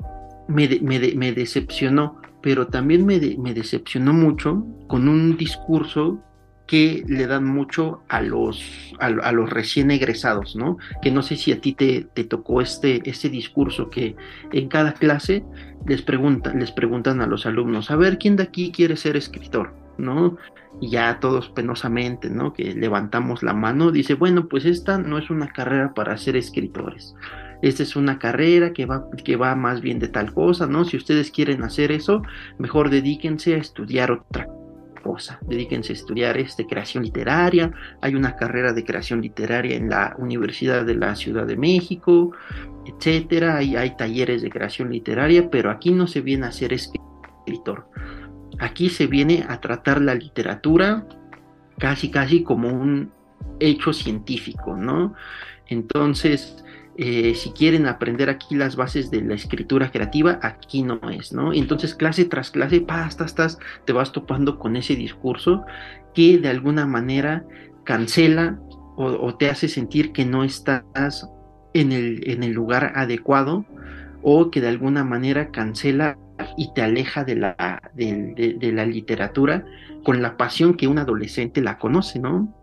me, 0.48 1.32
decepcionó, 1.32 2.20
pero 2.42 2.68
también 2.68 3.04
me, 3.04 3.18
decepcionó 3.18 4.12
mucho 4.12 4.64
con 4.88 5.08
un 5.08 5.36
discurso 5.36 6.22
que 6.66 7.04
le 7.06 7.26
dan 7.26 7.44
mucho 7.44 8.02
a 8.08 8.22
los, 8.22 8.94
a, 8.98 9.32
los 9.32 9.50
recién 9.50 9.90
egresados, 9.90 10.56
¿no? 10.56 10.78
Que 11.02 11.10
no 11.10 11.22
sé 11.22 11.36
si 11.36 11.52
a 11.52 11.60
ti 11.60 11.74
te, 11.74 12.06
te, 12.14 12.24
tocó 12.24 12.62
este, 12.62 13.02
este 13.04 13.28
discurso 13.28 13.90
que 13.90 14.16
en 14.52 14.68
cada 14.68 14.94
clase 14.94 15.44
les 15.86 16.00
preguntan, 16.00 16.60
les 16.60 16.72
preguntan 16.72 17.20
a 17.20 17.26
los 17.26 17.44
alumnos, 17.44 17.90
a 17.90 17.96
ver, 17.96 18.18
¿quién 18.18 18.36
de 18.36 18.44
aquí 18.44 18.72
quiere 18.72 18.96
ser 18.96 19.16
escritor? 19.16 19.74
¿No? 19.98 20.38
Y 20.80 20.90
ya 20.90 21.20
todos 21.20 21.48
penosamente, 21.50 22.30
¿no? 22.30 22.52
Que 22.52 22.74
levantamos 22.74 23.42
la 23.42 23.54
mano, 23.54 23.90
dice, 23.90 24.14
bueno, 24.14 24.48
pues 24.48 24.64
esta 24.64 24.98
no 24.98 25.18
es 25.18 25.30
una 25.30 25.48
carrera 25.48 25.94
para 25.94 26.16
ser 26.16 26.36
escritores. 26.36 27.14
esta 27.62 27.84
es 27.84 27.94
una 27.94 28.18
carrera 28.18 28.72
que 28.72 28.86
va, 28.86 29.08
que 29.24 29.36
va 29.36 29.54
más 29.54 29.80
bien 29.80 29.98
de 30.00 30.08
tal 30.08 30.32
cosa, 30.34 30.66
¿no? 30.66 30.84
Si 30.84 30.96
ustedes 30.96 31.30
quieren 31.30 31.62
hacer 31.62 31.92
eso, 31.92 32.22
mejor 32.58 32.90
dedíquense 32.90 33.54
a 33.54 33.58
estudiar 33.58 34.10
otra 34.10 34.48
cosa, 35.02 35.38
dedíquense 35.42 35.92
a 35.92 35.96
estudiar 35.96 36.38
este, 36.38 36.66
creación 36.66 37.04
literaria, 37.04 37.72
hay 38.00 38.14
una 38.14 38.36
carrera 38.36 38.72
de 38.72 38.84
creación 38.84 39.20
literaria 39.20 39.76
en 39.76 39.90
la 39.90 40.14
Universidad 40.18 40.84
de 40.84 40.94
la 40.94 41.14
Ciudad 41.14 41.46
de 41.46 41.56
México, 41.56 42.32
etcétera, 42.86 43.56
hay, 43.56 43.76
hay 43.76 43.96
talleres 43.96 44.42
de 44.42 44.50
creación 44.50 44.90
literaria, 44.90 45.50
pero 45.50 45.70
aquí 45.70 45.90
no 45.90 46.06
se 46.06 46.20
viene 46.20 46.46
a 46.46 46.52
ser 46.52 46.72
escritor, 46.72 47.86
aquí 48.62 48.88
se 48.88 49.06
viene 49.06 49.44
a 49.48 49.60
tratar 49.60 50.00
la 50.00 50.14
literatura 50.14 51.04
casi 51.78 52.10
casi 52.10 52.44
como 52.44 52.68
un 52.68 53.10
hecho 53.58 53.92
científico, 53.92 54.76
¿no? 54.76 55.14
Entonces, 55.66 56.64
eh, 56.96 57.34
si 57.34 57.50
quieren 57.50 57.86
aprender 57.86 58.30
aquí 58.30 58.54
las 58.54 58.76
bases 58.76 59.10
de 59.10 59.22
la 59.22 59.34
escritura 59.34 59.90
creativa, 59.90 60.38
aquí 60.42 60.82
no 60.82 61.00
es, 61.10 61.32
¿no? 61.32 61.52
Entonces, 61.52 61.94
clase 61.94 62.24
tras 62.24 62.50
clase, 62.50 62.80
pasta, 62.80 63.24
estás, 63.24 63.58
te 63.84 63.92
vas 63.92 64.12
topando 64.12 64.58
con 64.58 64.76
ese 64.76 64.94
discurso 64.94 65.64
que 66.14 66.38
de 66.38 66.48
alguna 66.48 66.86
manera 66.86 67.44
cancela 67.84 68.60
o, 68.94 69.34
te 69.34 69.50
hace 69.50 69.66
sentir 69.68 70.12
que 70.12 70.24
no 70.24 70.44
estás 70.44 71.28
en 71.72 71.90
el, 71.90 72.30
en 72.30 72.44
el 72.44 72.52
lugar 72.52 72.92
adecuado 72.94 73.64
o 74.22 74.50
que 74.50 74.60
de 74.60 74.68
alguna 74.68 75.02
manera 75.02 75.50
cancela 75.50 76.16
y 76.56 76.72
te 76.74 76.82
aleja 76.82 77.24
de 77.24 77.36
la, 77.36 77.82
de 77.94 78.72
la 78.72 78.86
literatura 78.86 79.64
con 80.04 80.22
la 80.22 80.36
pasión 80.36 80.74
que 80.74 80.88
un 80.88 80.98
adolescente 80.98 81.60
la 81.60 81.78
conoce, 81.78 82.18
¿no? 82.18 82.54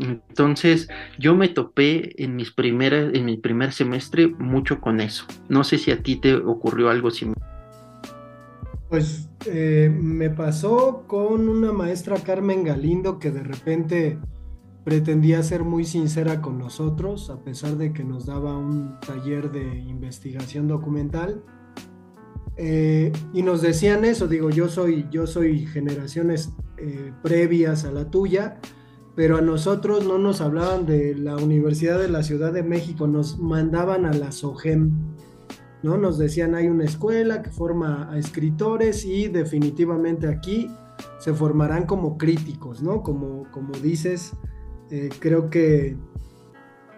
Entonces, 0.00 0.88
yo 1.18 1.34
me 1.34 1.48
topé 1.48 2.22
en 2.22 2.36
mis 2.36 2.50
primeras, 2.50 3.14
en 3.14 3.24
mi 3.24 3.36
primer 3.36 3.72
semestre 3.72 4.28
mucho 4.28 4.80
con 4.80 5.00
eso. 5.00 5.24
No 5.48 5.64
sé 5.64 5.78
si 5.78 5.90
a 5.90 6.02
ti 6.02 6.16
te 6.16 6.34
ocurrió 6.34 6.90
algo 6.90 7.10
similar. 7.10 7.42
Pues 8.88 9.28
eh, 9.46 9.92
me 9.92 10.30
pasó 10.30 11.04
con 11.06 11.48
una 11.48 11.72
maestra 11.72 12.16
Carmen 12.16 12.64
Galindo 12.64 13.18
que 13.18 13.30
de 13.30 13.42
repente 13.42 14.18
pretendía 14.84 15.42
ser 15.42 15.64
muy 15.64 15.84
sincera 15.84 16.42
con 16.42 16.58
nosotros, 16.58 17.30
a 17.30 17.42
pesar 17.42 17.76
de 17.76 17.92
que 17.92 18.04
nos 18.04 18.26
daba 18.26 18.56
un 18.56 19.00
taller 19.00 19.50
de 19.50 19.78
investigación 19.78 20.68
documental. 20.68 21.42
Eh, 22.56 23.12
y 23.32 23.42
nos 23.42 23.62
decían 23.62 24.04
eso, 24.04 24.28
digo, 24.28 24.50
yo 24.50 24.68
soy, 24.68 25.06
yo 25.10 25.26
soy 25.26 25.66
generaciones 25.66 26.52
eh, 26.76 27.12
previas 27.22 27.84
a 27.84 27.90
la 27.90 28.10
tuya, 28.10 28.60
pero 29.16 29.36
a 29.36 29.40
nosotros 29.40 30.06
no 30.06 30.18
nos 30.18 30.40
hablaban 30.40 30.86
de 30.86 31.14
la 31.16 31.36
Universidad 31.36 31.98
de 31.98 32.08
la 32.08 32.22
Ciudad 32.22 32.52
de 32.52 32.62
México, 32.62 33.06
nos 33.06 33.38
mandaban 33.38 34.06
a 34.06 34.12
la 34.12 34.32
SOGEM, 34.32 34.92
¿no? 35.82 35.98
Nos 35.98 36.18
decían 36.18 36.54
hay 36.54 36.68
una 36.68 36.84
escuela 36.84 37.42
que 37.42 37.50
forma 37.50 38.10
a 38.10 38.18
escritores 38.18 39.04
y 39.04 39.28
definitivamente 39.28 40.28
aquí 40.28 40.68
se 41.18 41.34
formarán 41.34 41.86
como 41.86 42.18
críticos, 42.18 42.82
¿no? 42.82 43.02
Como, 43.02 43.50
como 43.50 43.72
dices, 43.78 44.32
eh, 44.90 45.10
creo 45.18 45.50
que 45.50 45.96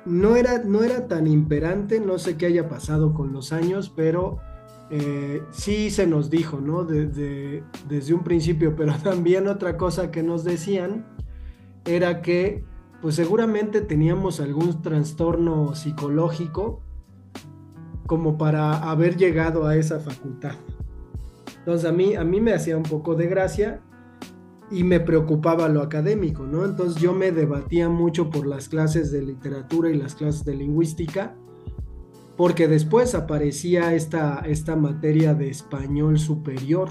no 0.05 0.37
era, 0.37 0.59
no 0.59 0.85
era 0.85 1.09
tan 1.09 1.27
imperante, 1.27 2.01
no 2.01 2.19
sé 2.19 2.37
qué 2.37 2.47
haya 2.47 2.69
pasado 2.69 3.15
con 3.15 3.33
los 3.33 3.53
años, 3.53 3.93
pero 3.95 4.39
eh, 4.91 5.43
sí 5.51 5.91
se 5.91 6.07
nos 6.07 6.31
dijo, 6.31 6.61
¿no? 6.61 6.85
desde 6.85 7.63
un 8.15 8.23
principio, 8.23 8.77
pero 8.77 8.95
también 9.03 9.49
otra 9.49 9.77
cosa 9.77 10.11
que 10.11 10.23
nos 10.23 10.45
decían 10.45 11.07
era 11.85 12.23
que 12.23 12.65
pues 13.01 13.15
seguramente 13.15 13.81
teníamos 13.81 14.41
algún 14.41 14.83
trastorno 14.83 15.75
psicológico 15.75 16.83
como 18.07 18.39
para 18.39 18.91
haber 18.91 19.17
llegado 19.17 19.67
a 19.67 19.77
esa 19.77 20.01
facultad. 20.01 20.55
Entonces 21.59 21.89
a 21.89 21.93
mí, 21.93 22.15
a 22.15 22.25
mí 22.25 22.41
me 22.41 22.53
hacía 22.53 22.77
un 22.77 22.85
poco 22.85 23.15
de 23.15 23.27
gracia 23.27 23.83
y 24.71 24.85
me 24.85 25.01
preocupaba 25.01 25.69
lo 25.69 25.83
académico, 25.83 26.45
¿no? 26.45 26.65
Entonces 26.65 27.01
yo 27.01 27.13
me 27.13 27.33
debatía 27.33 27.89
mucho 27.89 28.31
por 28.31 28.47
las 28.47 28.69
clases 28.69 29.11
de 29.13 29.23
literatura 29.23 29.91
y 29.91 29.97
las 29.97 30.15
clases 30.15 30.45
de 30.45 30.55
lingüística, 30.55 31.37
porque 32.37 32.69
después 32.69 33.15
aparecía 33.15 33.95
esta, 33.95 34.41
esta 34.41 34.77
materia 34.77 35.35
de 35.35 35.49
español 35.49 36.19
superior, 36.19 36.89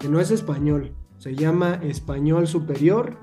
que 0.00 0.08
no 0.08 0.20
es 0.20 0.30
español, 0.30 0.92
se 1.18 1.34
llama 1.36 1.74
español 1.82 2.48
superior 2.48 3.16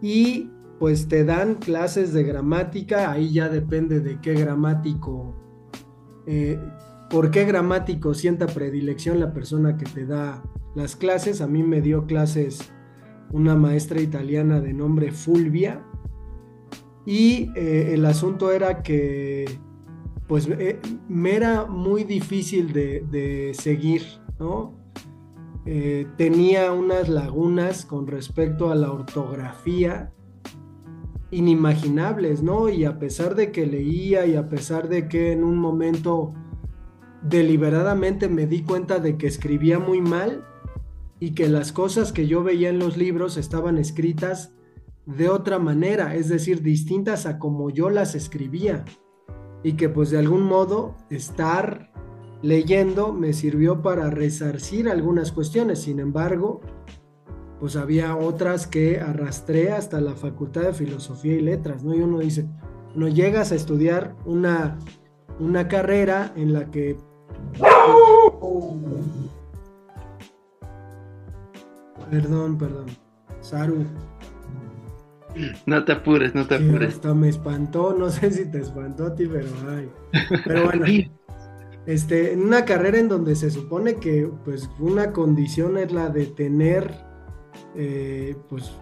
y 0.00 0.50
pues 0.78 1.08
te 1.08 1.24
dan 1.24 1.56
clases 1.56 2.12
de 2.12 2.22
gramática, 2.22 3.10
ahí 3.10 3.32
ya 3.32 3.48
depende 3.48 4.00
de 4.00 4.20
qué 4.20 4.34
gramático, 4.34 5.34
eh, 6.26 6.58
por 7.10 7.30
qué 7.30 7.44
gramático 7.44 8.14
sienta 8.14 8.46
predilección 8.46 9.18
la 9.18 9.32
persona 9.32 9.76
que 9.76 9.86
te 9.86 10.06
da 10.06 10.42
las 10.74 10.96
clases. 10.96 11.40
A 11.40 11.46
mí 11.46 11.62
me 11.62 11.80
dio 11.80 12.06
clases 12.06 12.72
una 13.32 13.56
maestra 13.56 14.00
italiana 14.00 14.60
de 14.60 14.72
nombre 14.72 15.10
Fulvia 15.10 15.84
y 17.06 17.50
eh, 17.56 17.94
el 17.94 18.04
asunto 18.06 18.52
era 18.52 18.82
que 18.82 19.46
pues 20.26 20.48
eh, 20.48 20.80
me 21.08 21.34
era 21.36 21.66
muy 21.66 22.04
difícil 22.04 22.72
de, 22.72 23.52
seguir, 23.54 24.02
¿no? 24.38 24.74
Eh, 25.66 26.06
tenía 26.16 26.72
unas 26.72 27.08
lagunas 27.08 27.86
con 27.86 28.06
respecto 28.06 28.70
a 28.70 28.74
la 28.74 28.92
ortografía 28.92 30.12
inimaginables, 31.30 32.42
¿no? 32.42 32.68
Y 32.68 32.84
a 32.84 32.98
pesar 32.98 33.34
de 33.34 33.50
que 33.50 33.66
leía 33.66 34.26
y 34.26 34.36
a 34.36 34.48
pesar 34.48 34.88
de 34.88 35.08
que 35.08 35.32
en 35.32 35.42
un 35.42 35.58
momento 35.58 36.32
deliberadamente 37.22 38.28
me 38.28 38.46
di 38.46 38.62
cuenta 38.62 38.98
de 38.98 39.16
que 39.16 39.26
escribía 39.26 39.78
muy 39.78 40.00
mal 40.00 40.44
y 41.20 41.32
que 41.32 41.48
las 41.48 41.72
cosas 41.72 42.12
que 42.12 42.26
yo 42.26 42.42
veía 42.42 42.68
en 42.68 42.78
los 42.78 42.96
libros 42.96 43.36
estaban 43.36 43.78
escritas 43.78 44.52
de 45.06 45.28
otra 45.28 45.58
manera, 45.58 46.14
es 46.14 46.28
decir, 46.28 46.62
distintas 46.62 47.26
a 47.26 47.38
como 47.38 47.70
yo 47.70 47.90
las 47.90 48.14
escribía 48.14 48.84
y 49.64 49.72
que 49.72 49.88
pues 49.88 50.10
de 50.10 50.18
algún 50.18 50.42
modo 50.42 50.94
estar 51.10 51.90
leyendo 52.42 53.12
me 53.12 53.32
sirvió 53.32 53.82
para 53.82 54.10
resarcir 54.10 54.88
algunas 54.88 55.32
cuestiones, 55.32 55.80
sin 55.80 55.98
embargo, 55.98 56.60
pues 57.58 57.74
había 57.74 58.14
otras 58.14 58.66
que 58.66 59.00
arrastré 59.00 59.72
hasta 59.72 60.00
la 60.02 60.14
Facultad 60.14 60.60
de 60.60 60.74
Filosofía 60.74 61.32
y 61.32 61.40
Letras, 61.40 61.82
¿no? 61.82 61.94
Y 61.94 62.00
uno 62.02 62.18
dice, 62.18 62.46
no 62.94 63.08
llegas 63.08 63.52
a 63.52 63.54
estudiar 63.54 64.14
una, 64.26 64.78
una 65.40 65.66
carrera 65.66 66.32
en 66.36 66.52
la 66.52 66.70
que... 66.70 66.98
Perdón, 72.10 72.58
perdón. 72.58 72.86
Saru. 73.40 73.86
No 75.66 75.84
te 75.84 75.92
apures, 75.92 76.34
no 76.34 76.46
te 76.46 76.56
apures. 76.56 76.94
Hasta 76.94 77.14
me 77.14 77.28
espantó, 77.28 77.94
no 77.94 78.10
sé 78.10 78.30
si 78.30 78.50
te 78.50 78.60
espantó 78.60 79.06
a 79.06 79.14
ti, 79.14 79.26
pero 79.26 79.48
ay. 79.68 79.90
Pero 80.44 80.64
bueno, 80.64 80.86
este, 81.86 82.32
en 82.32 82.42
una 82.42 82.64
carrera 82.64 82.98
en 82.98 83.08
donde 83.08 83.36
se 83.36 83.50
supone 83.50 83.96
que 83.96 84.30
pues 84.44 84.70
una 84.78 85.12
condición 85.12 85.76
es 85.76 85.92
la 85.92 86.08
de 86.08 86.26
tener 86.26 86.94
eh, 87.74 88.36
pues 88.48 88.72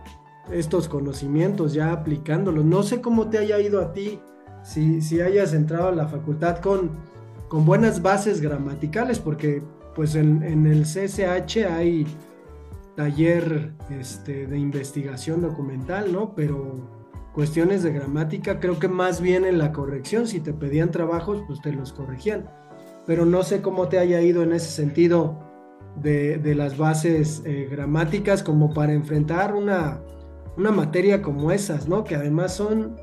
estos 0.50 0.88
conocimientos 0.88 1.72
ya 1.72 1.92
aplicándolos. 1.92 2.64
No 2.64 2.82
sé 2.82 3.00
cómo 3.00 3.28
te 3.28 3.38
haya 3.38 3.58
ido 3.60 3.80
a 3.80 3.92
ti, 3.92 4.20
si, 4.62 5.00
si 5.00 5.20
hayas 5.20 5.54
entrado 5.54 5.88
a 5.88 5.92
la 5.92 6.06
facultad 6.06 6.58
con, 6.58 6.90
con 7.48 7.64
buenas 7.64 8.02
bases 8.02 8.40
gramaticales, 8.40 9.18
porque 9.18 9.62
pues 9.94 10.14
en, 10.14 10.42
en 10.42 10.66
el 10.66 10.82
CSH 10.82 11.64
hay 11.70 12.06
taller 12.96 13.74
este, 13.90 14.46
de 14.46 14.58
investigación 14.58 15.40
documental, 15.42 16.12
¿no? 16.12 16.34
Pero 16.34 16.90
cuestiones 17.32 17.82
de 17.82 17.92
gramática, 17.92 18.60
creo 18.60 18.78
que 18.78 18.88
más 18.88 19.20
bien 19.20 19.44
en 19.44 19.58
la 19.58 19.72
corrección, 19.72 20.26
si 20.26 20.40
te 20.40 20.52
pedían 20.52 20.90
trabajos, 20.90 21.42
pues 21.46 21.60
te 21.62 21.72
los 21.72 21.92
corregían 21.92 22.48
pero 23.06 23.26
no 23.26 23.42
sé 23.42 23.62
cómo 23.62 23.88
te 23.88 23.98
haya 23.98 24.20
ido 24.20 24.42
en 24.42 24.52
ese 24.52 24.70
sentido 24.70 25.40
de, 25.96 26.40
las 26.54 26.76
bases 26.76 27.42
eh, 27.44 27.68
gramáticas 27.70 28.42
como 28.42 28.72
para 28.72 28.92
enfrentar 28.92 29.54
una, 29.54 30.00
materia 30.56 31.22
como 31.22 31.50
esas, 31.50 31.88
¿no? 31.88 32.04
Que 32.04 32.14
además 32.14 32.54
son, 32.54 32.96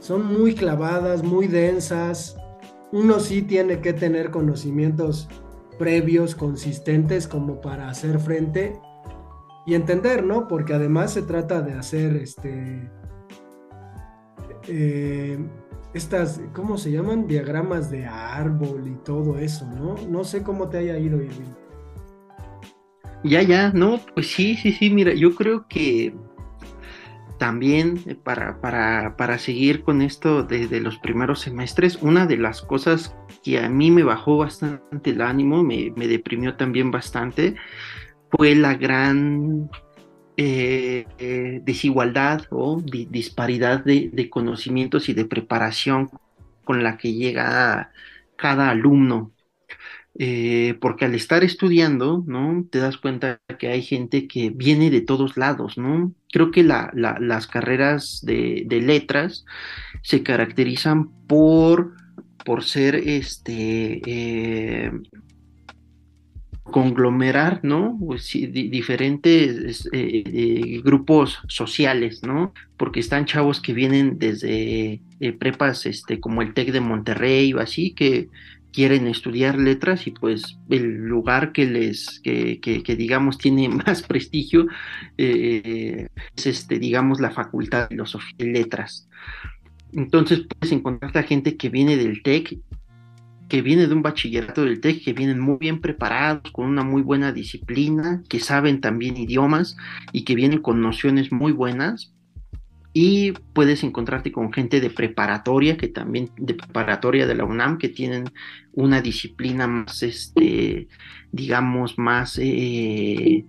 son 0.00 0.26
muy 0.26 0.54
clavadas, 0.54 1.22
muy 1.22 1.46
densas. 1.46 2.36
Uno 2.92 3.20
sí 3.20 3.42
tiene 3.42 3.80
que 3.80 3.92
tener 3.92 4.30
conocimientos 4.30 5.28
previos, 5.78 6.34
consistentes, 6.34 7.26
como 7.26 7.60
para 7.60 7.88
hacer 7.88 8.18
frente 8.18 8.78
y 9.66 9.74
entender, 9.74 10.24
¿no? 10.24 10.46
Porque 10.48 10.74
además 10.74 11.12
se 11.12 11.22
trata 11.22 11.60
de 11.60 11.72
hacer 11.72 12.16
este... 12.16 12.90
Eh, 14.68 15.38
estas, 15.94 16.40
¿cómo 16.52 16.76
se 16.76 16.90
llaman? 16.90 17.28
Diagramas 17.28 17.90
de 17.90 18.04
árbol 18.06 18.88
y 18.88 18.96
todo 19.04 19.38
eso, 19.38 19.64
¿no? 19.66 19.96
No 20.08 20.24
sé 20.24 20.42
cómo 20.42 20.68
te 20.68 20.78
haya 20.78 20.98
ido, 20.98 21.22
Irving. 21.22 21.52
Ya, 23.22 23.42
ya, 23.42 23.70
no, 23.72 24.00
pues 24.14 24.30
sí, 24.30 24.56
sí, 24.56 24.72
sí, 24.72 24.90
mira, 24.90 25.14
yo 25.14 25.34
creo 25.34 25.66
que 25.68 26.14
también 27.38 28.00
eh, 28.06 28.16
para, 28.16 28.60
para, 28.60 29.16
para, 29.16 29.38
seguir 29.38 29.82
con 29.82 30.02
esto 30.02 30.42
desde 30.42 30.80
los 30.80 30.98
primeros 30.98 31.40
semestres, 31.40 31.96
una 32.02 32.26
de 32.26 32.36
las 32.36 32.60
cosas 32.60 33.16
que 33.42 33.58
a 33.60 33.68
mí 33.68 33.90
me 33.90 34.02
bajó 34.02 34.38
bastante 34.38 35.10
el 35.10 35.20
ánimo, 35.20 35.62
me, 35.62 35.92
me 35.96 36.06
deprimió 36.06 36.56
también 36.56 36.90
bastante, 36.90 37.54
fue 38.36 38.54
la 38.54 38.74
gran 38.74 39.70
eh, 40.36 41.06
eh, 41.18 41.60
desigualdad 41.64 42.42
o 42.50 42.80
disparidad 42.80 43.84
de, 43.84 44.10
de, 44.12 44.30
conocimientos 44.30 45.08
y 45.08 45.14
de 45.14 45.24
preparación 45.24 46.10
con 46.64 46.82
la 46.82 46.96
que 46.96 47.12
llega 47.12 47.92
cada 48.36 48.70
alumno 48.70 49.34
eh, 50.16 50.78
porque 50.80 51.04
al 51.06 51.14
estar 51.14 51.42
estudiando, 51.42 52.22
¿no? 52.24 52.64
Te 52.70 52.78
das 52.78 52.98
cuenta 52.98 53.40
que 53.58 53.68
hay 53.68 53.82
gente 53.82 54.28
que 54.28 54.50
viene 54.50 54.90
de 54.90 55.00
todos 55.00 55.36
lados, 55.36 55.76
¿no? 55.76 56.14
Creo 56.30 56.52
que 56.52 56.62
las 56.62 57.46
carreras 57.48 58.20
de, 58.22 58.64
letras 58.70 59.44
se 60.02 60.22
caracterizan 60.22 61.08
por, 61.26 61.94
por 62.44 62.62
ser 62.62 62.94
este 62.94 64.92
conglomerar, 66.64 67.60
¿no? 67.62 67.96
Pues, 67.98 68.30
diferentes 68.32 69.88
eh, 69.92 70.80
grupos 70.84 71.40
sociales, 71.46 72.22
¿no? 72.22 72.52
Porque 72.76 73.00
están 73.00 73.26
chavos 73.26 73.60
que 73.60 73.74
vienen 73.74 74.18
desde 74.18 75.00
prepas, 75.38 75.86
este, 75.86 76.20
como 76.20 76.42
el 76.42 76.52
TEC 76.52 76.72
de 76.72 76.80
Monterrey 76.80 77.52
o 77.54 77.60
así, 77.60 77.92
que 77.92 78.28
quieren 78.74 79.06
estudiar 79.06 79.56
letras 79.56 80.06
y 80.08 80.10
pues 80.10 80.58
el 80.68 81.06
lugar 81.06 81.52
que 81.52 81.64
les, 81.64 82.20
que, 82.20 82.60
que, 82.60 82.96
digamos 82.96 83.38
tiene 83.38 83.68
más 83.86 84.02
prestigio 84.02 84.66
eh, 85.16 86.08
es 86.36 86.46
este, 86.46 86.78
digamos, 86.80 87.20
la 87.20 87.30
Facultad 87.30 87.82
de 87.82 87.94
Filosofía 87.94 88.34
y 88.38 88.44
Letras. 88.50 89.08
Entonces 89.92 90.40
puedes 90.40 90.72
encontrar 90.72 91.16
a 91.16 91.22
gente 91.22 91.56
que 91.56 91.68
viene 91.68 91.96
del 91.96 92.22
TEC, 92.24 92.58
que 93.54 93.62
viene 93.62 93.86
de 93.86 93.94
un 93.94 94.02
bachillerato 94.02 94.64
del 94.64 94.80
TEC, 94.80 95.04
que 95.04 95.12
vienen 95.12 95.38
muy 95.38 95.58
bien 95.58 95.80
preparados, 95.80 96.50
con 96.50 96.66
una 96.66 96.82
muy 96.82 97.02
buena 97.02 97.30
disciplina, 97.30 98.20
que 98.28 98.40
saben 98.40 98.80
también 98.80 99.16
idiomas 99.16 99.76
y 100.10 100.24
que 100.24 100.34
vienen 100.34 100.60
con 100.60 100.82
nociones 100.82 101.30
muy 101.30 101.52
buenas, 101.52 102.12
y 102.92 103.30
puedes 103.52 103.84
encontrarte 103.84 104.32
con 104.32 104.52
gente 104.52 104.80
de 104.80 104.90
preparatoria, 104.90 105.76
que 105.76 105.86
también 105.86 106.30
de 106.36 106.54
preparatoria 106.54 107.28
de 107.28 107.36
la 107.36 107.44
UNAM, 107.44 107.78
que 107.78 107.88
tienen 107.88 108.24
una 108.72 109.00
disciplina 109.00 109.68
más, 109.68 110.02
este, 110.02 110.88
digamos, 111.30 111.96
más, 111.96 112.36
eh, 112.42 113.46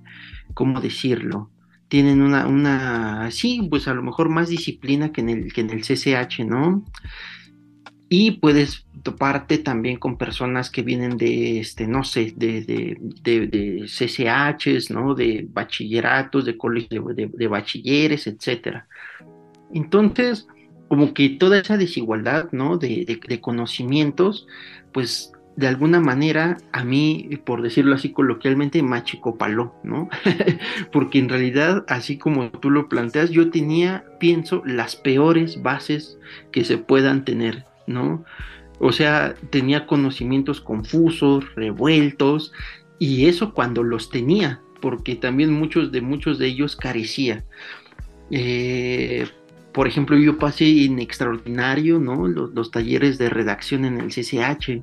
¿cómo 0.53 0.81
decirlo? 0.81 1.49
Tienen 1.87 2.21
una, 2.21 2.45
una, 2.45 3.31
sí, 3.31 3.65
pues 3.71 3.87
a 3.87 3.95
lo 3.95 4.03
mejor 4.03 4.29
más 4.29 4.49
disciplina 4.49 5.11
que 5.11 5.21
en 5.21 5.29
el, 5.29 5.51
que 5.51 5.61
en 5.61 5.71
el 5.71 5.81
CCH, 5.81 6.45
¿no? 6.45 6.85
Y 8.07 8.31
puedes 8.31 8.85
toparte 9.03 9.57
también 9.57 9.97
con 9.97 10.17
personas 10.17 10.69
que 10.69 10.81
vienen 10.81 11.17
de, 11.17 11.59
este, 11.59 11.87
no 11.87 12.03
sé, 12.03 12.33
de, 12.35 12.61
de, 12.61 13.47
de, 13.47 13.85
CCHs, 13.87 14.91
¿no? 14.91 15.15
De 15.15 15.47
bachilleratos, 15.49 16.45
de 16.45 16.57
colegios 16.57 17.15
de, 17.15 17.47
bachilleres, 17.47 18.27
etcétera. 18.27 18.87
Entonces, 19.73 20.47
como 20.87 21.13
que 21.13 21.29
toda 21.29 21.59
esa 21.59 21.77
desigualdad, 21.77 22.49
¿no? 22.51 22.77
De, 22.77 23.19
conocimientos, 23.41 24.47
pues 24.91 25.31
de 25.55 25.67
alguna 25.67 25.99
manera 25.99 26.57
a 26.73 26.83
mí, 26.83 27.29
por 27.45 27.61
decirlo 27.61 27.95
así 27.95 28.11
coloquialmente, 28.11 28.83
me 28.83 28.97
achicopaló, 28.97 29.73
¿no? 29.83 30.09
Porque 30.91 31.19
en 31.19 31.29
realidad, 31.29 31.85
así 31.87 32.17
como 32.17 32.49
tú 32.49 32.69
lo 32.69 32.89
planteas, 32.89 33.29
yo 33.29 33.49
tenía, 33.51 34.03
pienso, 34.19 34.63
las 34.65 34.95
peores 34.95 35.61
bases 35.61 36.17
que 36.51 36.65
se 36.65 36.77
puedan 36.77 37.23
tener, 37.23 37.65
¿no? 37.87 38.25
O 38.79 38.91
sea, 38.91 39.35
tenía 39.49 39.87
conocimientos 39.87 40.61
confusos, 40.61 41.45
revueltos, 41.55 42.51
y 42.99 43.25
eso 43.27 43.53
cuando 43.53 43.83
los 43.83 44.09
tenía, 44.09 44.61
porque 44.81 45.15
también 45.15 45.51
muchos 45.51 45.91
de 45.91 46.01
muchos 46.01 46.39
de 46.39 46.47
ellos 46.47 46.75
carecía. 46.75 47.45
Eh, 48.31 49.27
por 49.71 49.87
ejemplo, 49.87 50.17
yo 50.17 50.37
pasé 50.37 50.85
en 50.85 50.99
extraordinario, 50.99 51.99
¿no? 51.99 52.27
Los, 52.27 52.71
talleres 52.71 53.17
de 53.17 53.29
redacción 53.29 53.83
en 53.83 53.99
el 53.99 54.07
CCH, 54.07 54.81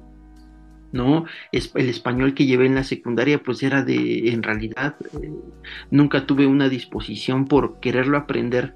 ¿no? 0.92 1.24
Es, 1.50 1.72
el 1.74 1.88
español 1.88 2.34
que 2.34 2.44
llevé 2.44 2.66
en 2.66 2.74
la 2.74 2.84
secundaria, 2.84 3.42
pues 3.42 3.62
era 3.62 3.82
de, 3.82 4.30
en 4.30 4.42
realidad, 4.42 4.96
eh, 5.22 5.32
nunca 5.90 6.26
tuve 6.26 6.46
una 6.46 6.68
disposición 6.68 7.46
por 7.46 7.80
quererlo 7.80 8.18
aprender. 8.18 8.74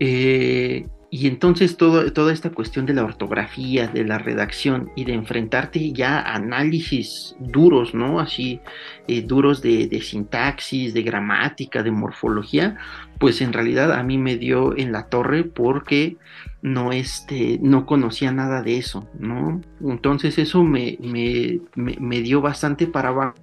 Eh, 0.00 0.88
y 1.14 1.26
entonces 1.26 1.76
toda 1.76 2.32
esta 2.32 2.48
cuestión 2.48 2.86
de 2.86 2.94
la 2.94 3.04
ortografía, 3.04 3.86
de 3.86 4.02
la 4.02 4.16
redacción 4.16 4.90
y 4.96 5.04
de 5.04 5.12
enfrentarte 5.12 5.92
ya 5.92 6.18
a 6.18 6.36
análisis 6.36 7.36
duros, 7.38 7.92
¿no? 7.92 8.18
Así, 8.18 8.60
eh, 9.08 9.20
duros 9.20 9.60
de, 9.60 10.00
sintaxis, 10.00 10.94
de 10.94 11.02
gramática, 11.02 11.82
de 11.82 11.90
morfología, 11.90 12.78
pues 13.18 13.42
en 13.42 13.52
realidad 13.52 13.92
a 13.92 14.02
mí 14.02 14.16
me 14.16 14.38
dio 14.38 14.74
en 14.74 14.90
la 14.90 15.10
torre 15.10 15.44
porque 15.44 16.16
no, 16.62 16.92
este, 16.92 17.58
no 17.60 17.84
conocía 17.84 18.32
nada 18.32 18.62
de 18.62 18.78
eso, 18.78 19.06
¿no? 19.18 19.60
Entonces 19.82 20.38
eso 20.38 20.64
me, 20.64 20.96
me, 20.98 21.60
me 21.76 22.22
dio 22.22 22.40
bastante 22.40 22.86
para 22.86 23.10
abajo 23.10 23.34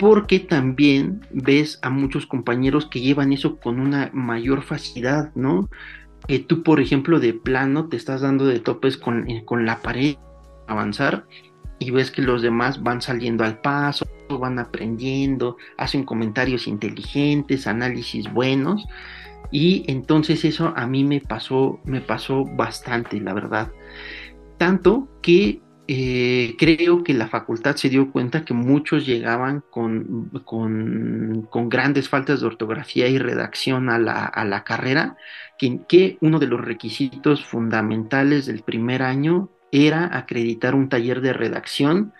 porque 0.00 0.40
también 0.40 1.20
ves 1.30 1.78
a 1.82 1.90
muchos 1.90 2.24
compañeros 2.24 2.86
que 2.86 3.02
llevan 3.02 3.34
eso 3.34 3.56
con 3.56 3.78
una 3.78 4.10
mayor 4.14 4.62
facilidad, 4.62 5.30
¿no? 5.34 5.68
Tú, 6.38 6.62
por 6.62 6.80
ejemplo, 6.80 7.18
de 7.18 7.34
plano 7.34 7.88
te 7.88 7.96
estás 7.96 8.20
dando 8.20 8.46
de 8.46 8.60
topes 8.60 8.96
con, 8.96 9.28
eh, 9.28 9.44
con 9.44 9.66
la 9.66 9.82
pared, 9.82 10.16
avanzar, 10.66 11.26
y 11.78 11.90
ves 11.90 12.10
que 12.10 12.22
los 12.22 12.42
demás 12.42 12.82
van 12.82 13.02
saliendo 13.02 13.42
al 13.42 13.60
paso, 13.60 14.06
van 14.28 14.58
aprendiendo, 14.58 15.56
hacen 15.76 16.04
comentarios 16.04 16.68
inteligentes, 16.68 17.66
análisis 17.66 18.32
buenos, 18.32 18.86
y 19.50 19.84
entonces 19.88 20.44
eso 20.44 20.72
a 20.76 20.86
mí 20.86 21.04
me 21.04 21.20
pasó, 21.20 21.80
me 21.84 22.00
pasó 22.00 22.44
bastante, 22.44 23.20
la 23.20 23.34
verdad. 23.34 23.72
Tanto 24.58 25.08
que 25.22 25.60
eh, 25.88 26.54
creo 26.56 27.02
que 27.02 27.14
la 27.14 27.26
facultad 27.26 27.74
se 27.74 27.88
dio 27.88 28.12
cuenta 28.12 28.44
que 28.44 28.54
muchos 28.54 29.06
llegaban 29.06 29.64
con, 29.70 30.30
con, 30.44 31.48
con 31.50 31.68
grandes 31.68 32.08
faltas 32.08 32.40
de 32.40 32.46
ortografía 32.46 33.08
y 33.08 33.18
redacción 33.18 33.90
a 33.90 33.98
la, 33.98 34.24
a 34.24 34.44
la 34.44 34.62
carrera, 34.62 35.16
que, 35.60 36.18
uno 36.20 36.38
de 36.38 36.46
los 36.46 36.60
requisitos 36.60 37.44
fundamentales 37.44 38.46
del 38.46 38.62
primer 38.62 39.02
año 39.02 39.50
era 39.72 40.16
acreditar 40.16 40.74
un 40.74 40.88
taller 40.88 41.20
de 41.20 41.32
redacción 41.32 42.12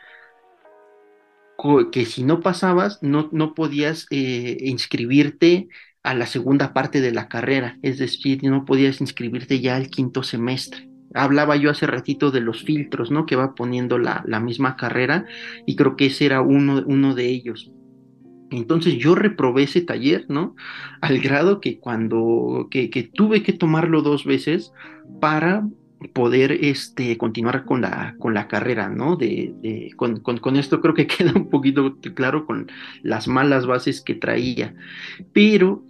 que 1.92 2.06
si 2.06 2.22
no 2.24 2.40
pasabas 2.40 3.02
no, 3.02 3.28
no 3.32 3.54
podías 3.54 4.06
eh, 4.10 4.56
inscribirte 4.60 5.68
a 6.02 6.14
la 6.14 6.24
segunda 6.24 6.72
parte 6.72 7.02
de 7.02 7.12
la 7.12 7.28
carrera, 7.28 7.78
es 7.82 7.98
decir, 7.98 8.42
no 8.42 8.64
podías 8.64 9.02
inscribirte 9.02 9.60
ya 9.60 9.76
al 9.76 9.88
quinto 9.88 10.22
semestre 10.22 10.90
hablaba 11.14 11.56
yo 11.56 11.70
hace 11.70 11.86
ratito 11.86 12.30
de 12.30 12.40
los 12.40 12.62
filtros, 12.62 13.10
¿no? 13.10 13.26
Que 13.26 13.36
va 13.36 13.54
poniendo 13.54 13.98
la, 13.98 14.22
la 14.26 14.40
misma 14.40 14.76
carrera 14.76 15.26
y 15.66 15.76
creo 15.76 15.96
que 15.96 16.06
ese 16.06 16.26
era 16.26 16.40
uno, 16.40 16.82
uno 16.86 17.14
de 17.14 17.26
ellos. 17.26 17.70
Entonces 18.50 18.98
yo 18.98 19.14
reprobé 19.14 19.64
ese 19.64 19.80
taller, 19.80 20.26
¿no? 20.28 20.56
Al 21.00 21.20
grado 21.20 21.60
que 21.60 21.78
cuando, 21.78 22.68
que, 22.70 22.88
tuve 23.14 23.42
que 23.42 23.52
tomarlo 23.52 24.02
dos 24.02 24.24
veces 24.24 24.72
para 25.20 25.66
poder 26.12 26.52
este, 26.52 27.18
continuar 27.18 27.64
con 27.64 27.82
la, 27.82 28.16
con 28.18 28.34
la 28.34 28.48
carrera, 28.48 28.88
¿no? 28.88 29.16
De, 29.16 29.92
con, 29.96 30.20
con, 30.20 30.38
con, 30.38 30.56
esto 30.56 30.80
creo 30.80 30.94
que 30.94 31.06
queda 31.06 31.32
un 31.34 31.50
poquito 31.50 31.96
claro 32.14 32.46
con 32.46 32.70
las 33.02 33.28
malas 33.28 33.66
bases 33.66 34.00
que 34.00 34.14
traía. 34.14 34.74
Pero 35.32 35.84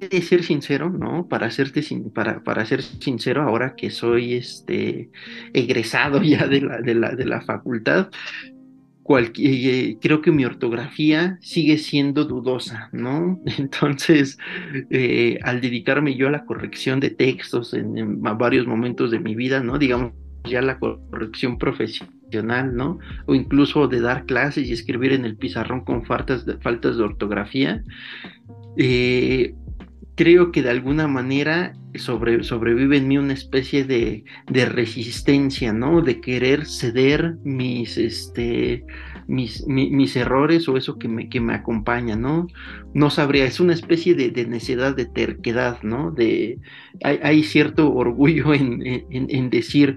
de 0.00 0.22
ser 0.22 0.42
sincero, 0.42 0.90
¿no? 0.90 1.28
Para 1.28 1.50
serte 1.50 1.82
para, 2.14 2.42
para 2.42 2.64
ser 2.66 2.82
sincero, 2.82 3.42
ahora 3.42 3.74
que 3.76 3.90
soy 3.90 4.34
este 4.34 5.10
egresado 5.52 6.22
ya 6.22 6.46
de 6.46 6.60
la, 6.60 6.80
de 6.80 6.94
la, 6.94 7.14
de 7.14 7.26
la 7.26 7.40
facultad, 7.40 8.08
eh, 9.36 9.98
creo 10.00 10.22
que 10.22 10.30
mi 10.30 10.44
ortografía 10.44 11.38
sigue 11.40 11.78
siendo 11.78 12.24
dudosa, 12.24 12.88
¿no? 12.92 13.40
Entonces, 13.58 14.38
eh, 14.90 15.38
al 15.42 15.60
dedicarme 15.60 16.16
yo 16.16 16.28
a 16.28 16.30
la 16.30 16.46
corrección 16.46 17.00
de 17.00 17.10
textos 17.10 17.74
en, 17.74 18.22
varios 18.22 18.66
momentos 18.66 19.10
de 19.10 19.20
mi 19.20 19.34
vida, 19.34 19.60
¿no? 19.60 19.78
Digamos 19.78 20.12
ya 20.44 20.60
la 20.60 20.78
corrección 20.78 21.58
profesional, 21.58 22.74
¿no? 22.74 22.98
O 23.26 23.34
incluso 23.34 23.88
de 23.88 24.00
dar 24.00 24.26
clases 24.26 24.68
y 24.68 24.72
escribir 24.72 25.12
en 25.12 25.24
el 25.24 25.36
pizarrón 25.36 25.84
con 25.84 26.04
faltas 26.04 26.44
de, 26.44 26.56
faltas 26.58 26.96
de 26.96 27.02
ortografía. 27.02 27.82
Eh, 28.76 29.54
creo 30.14 30.52
que 30.52 30.62
de 30.62 30.70
alguna 30.70 31.08
manera 31.08 31.74
sobrevive 31.98 32.96
en 32.96 33.08
mí 33.08 33.18
una 33.18 33.34
especie 33.34 33.84
de, 33.84 34.24
resistencia, 34.66 35.72
¿no? 35.72 36.02
De 36.02 36.20
querer 36.20 36.66
ceder 36.66 37.36
mis, 37.44 37.96
este, 37.96 38.84
mis, 39.26 39.66
mis 39.66 40.16
errores 40.16 40.68
o 40.68 40.76
eso 40.76 40.98
que 40.98 41.08
me, 41.08 41.28
que 41.28 41.40
me 41.40 41.54
acompaña, 41.54 42.16
¿no? 42.16 42.46
No 42.92 43.10
sabría, 43.10 43.44
es 43.44 43.60
una 43.60 43.72
especie 43.72 44.14
de, 44.14 44.30
de 44.30 44.46
necedad, 44.46 44.94
de 44.94 45.06
terquedad, 45.06 45.82
¿no? 45.82 46.10
De, 46.10 46.58
hay, 47.02 47.42
cierto 47.42 47.92
orgullo 47.92 48.54
en, 48.54 48.82
en, 48.84 49.50
decir, 49.50 49.96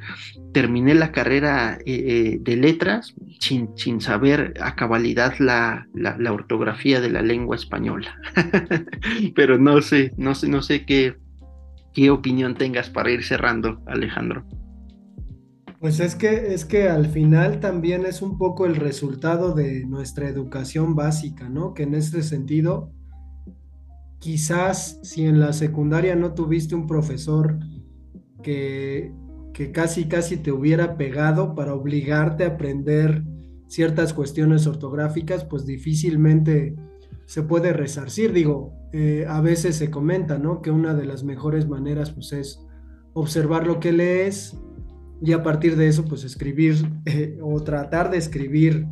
terminé 0.54 0.96
la 0.96 1.12
carrera 1.12 1.78
eh, 1.86 2.04
eh, 2.08 2.38
de 2.42 2.56
letras 2.56 3.14
sin, 3.40 3.70
sin, 3.78 4.02
saber 4.02 4.54
a 4.62 4.76
cabalidad 4.76 5.38
la, 5.40 5.88
la, 5.94 6.18
la 6.18 6.34
ortografía 6.34 7.02
de 7.02 7.10
la 7.10 7.22
lengua 7.22 7.56
española. 7.56 8.20
Pero 9.36 9.58
no 9.58 9.82
sé, 9.82 10.14
no 10.18 10.36
sé, 10.36 10.48
no 10.48 10.62
sé 10.62 10.86
qué, 10.86 11.16
qué 11.94 12.10
opinión 12.10 12.56
tengas 12.56 12.90
para 12.90 13.12
ir 13.12 13.24
cerrando, 13.24 13.82
Alejandro. 13.88 14.46
Pues 15.80 16.00
es 16.00 16.16
que, 16.16 16.54
es 16.54 16.66
que 16.66 16.90
al 16.90 17.06
final 17.06 17.60
también 17.60 18.06
es 18.06 18.24
un 18.24 18.40
poco 18.40 18.66
el 18.66 18.76
resultado 18.76 19.54
de 19.54 19.86
nuestra 19.86 20.28
educación 20.28 20.96
básica, 20.96 21.50
¿no? 21.50 21.76
Que 21.76 21.84
en 21.84 21.94
este 21.94 22.24
sentido, 22.24 22.92
quizás 24.20 25.00
si 25.04 25.26
en 25.26 25.40
la 25.40 25.54
secundaria 25.54 26.16
no 26.16 26.34
tuviste 26.34 26.74
un 26.74 26.88
profesor 26.88 27.60
que, 28.42 29.14
que 29.54 29.72
casi, 29.72 30.08
casi 30.08 30.38
te 30.38 30.52
hubiera 30.52 30.98
pegado 30.98 31.54
para 31.54 31.76
obligarte 31.76 32.44
a 32.44 32.50
aprender 32.50 33.24
ciertas 33.68 34.14
cuestiones 34.14 34.66
ortográficas, 34.66 35.46
pues 35.46 35.68
difícilmente 35.68 36.76
se 37.26 37.44
puede 37.44 37.72
resarcir. 37.72 38.34
Digo, 38.34 38.74
eh, 38.94 39.26
a 39.30 39.42
veces 39.42 39.76
se 39.76 39.92
comenta, 39.92 40.40
¿no? 40.40 40.64
Que 40.64 40.72
una 40.72 40.96
de 40.96 41.06
las 41.06 41.24
mejores 41.24 41.68
maneras, 41.68 42.12
pues 42.12 42.34
es 42.34 42.66
observar 43.14 43.68
lo 43.68 43.80
que 43.80 43.92
lees, 43.92 44.58
y 45.22 45.34
a 45.34 45.44
partir 45.44 45.76
de 45.76 45.88
eso 45.88 46.06
pues 46.06 46.24
escribir 46.24 46.76
eh, 47.06 47.38
o 47.42 47.62
tratar 47.62 48.12
de 48.12 48.18
escribir 48.18 48.86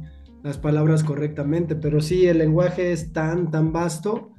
las 0.43 0.57
palabras 0.57 1.03
correctamente, 1.03 1.75
pero 1.75 2.01
sí 2.01 2.27
el 2.27 2.37
lenguaje 2.37 2.91
es 2.91 3.11
tan, 3.13 3.49
tan 3.49 3.73
vasto 3.73 4.31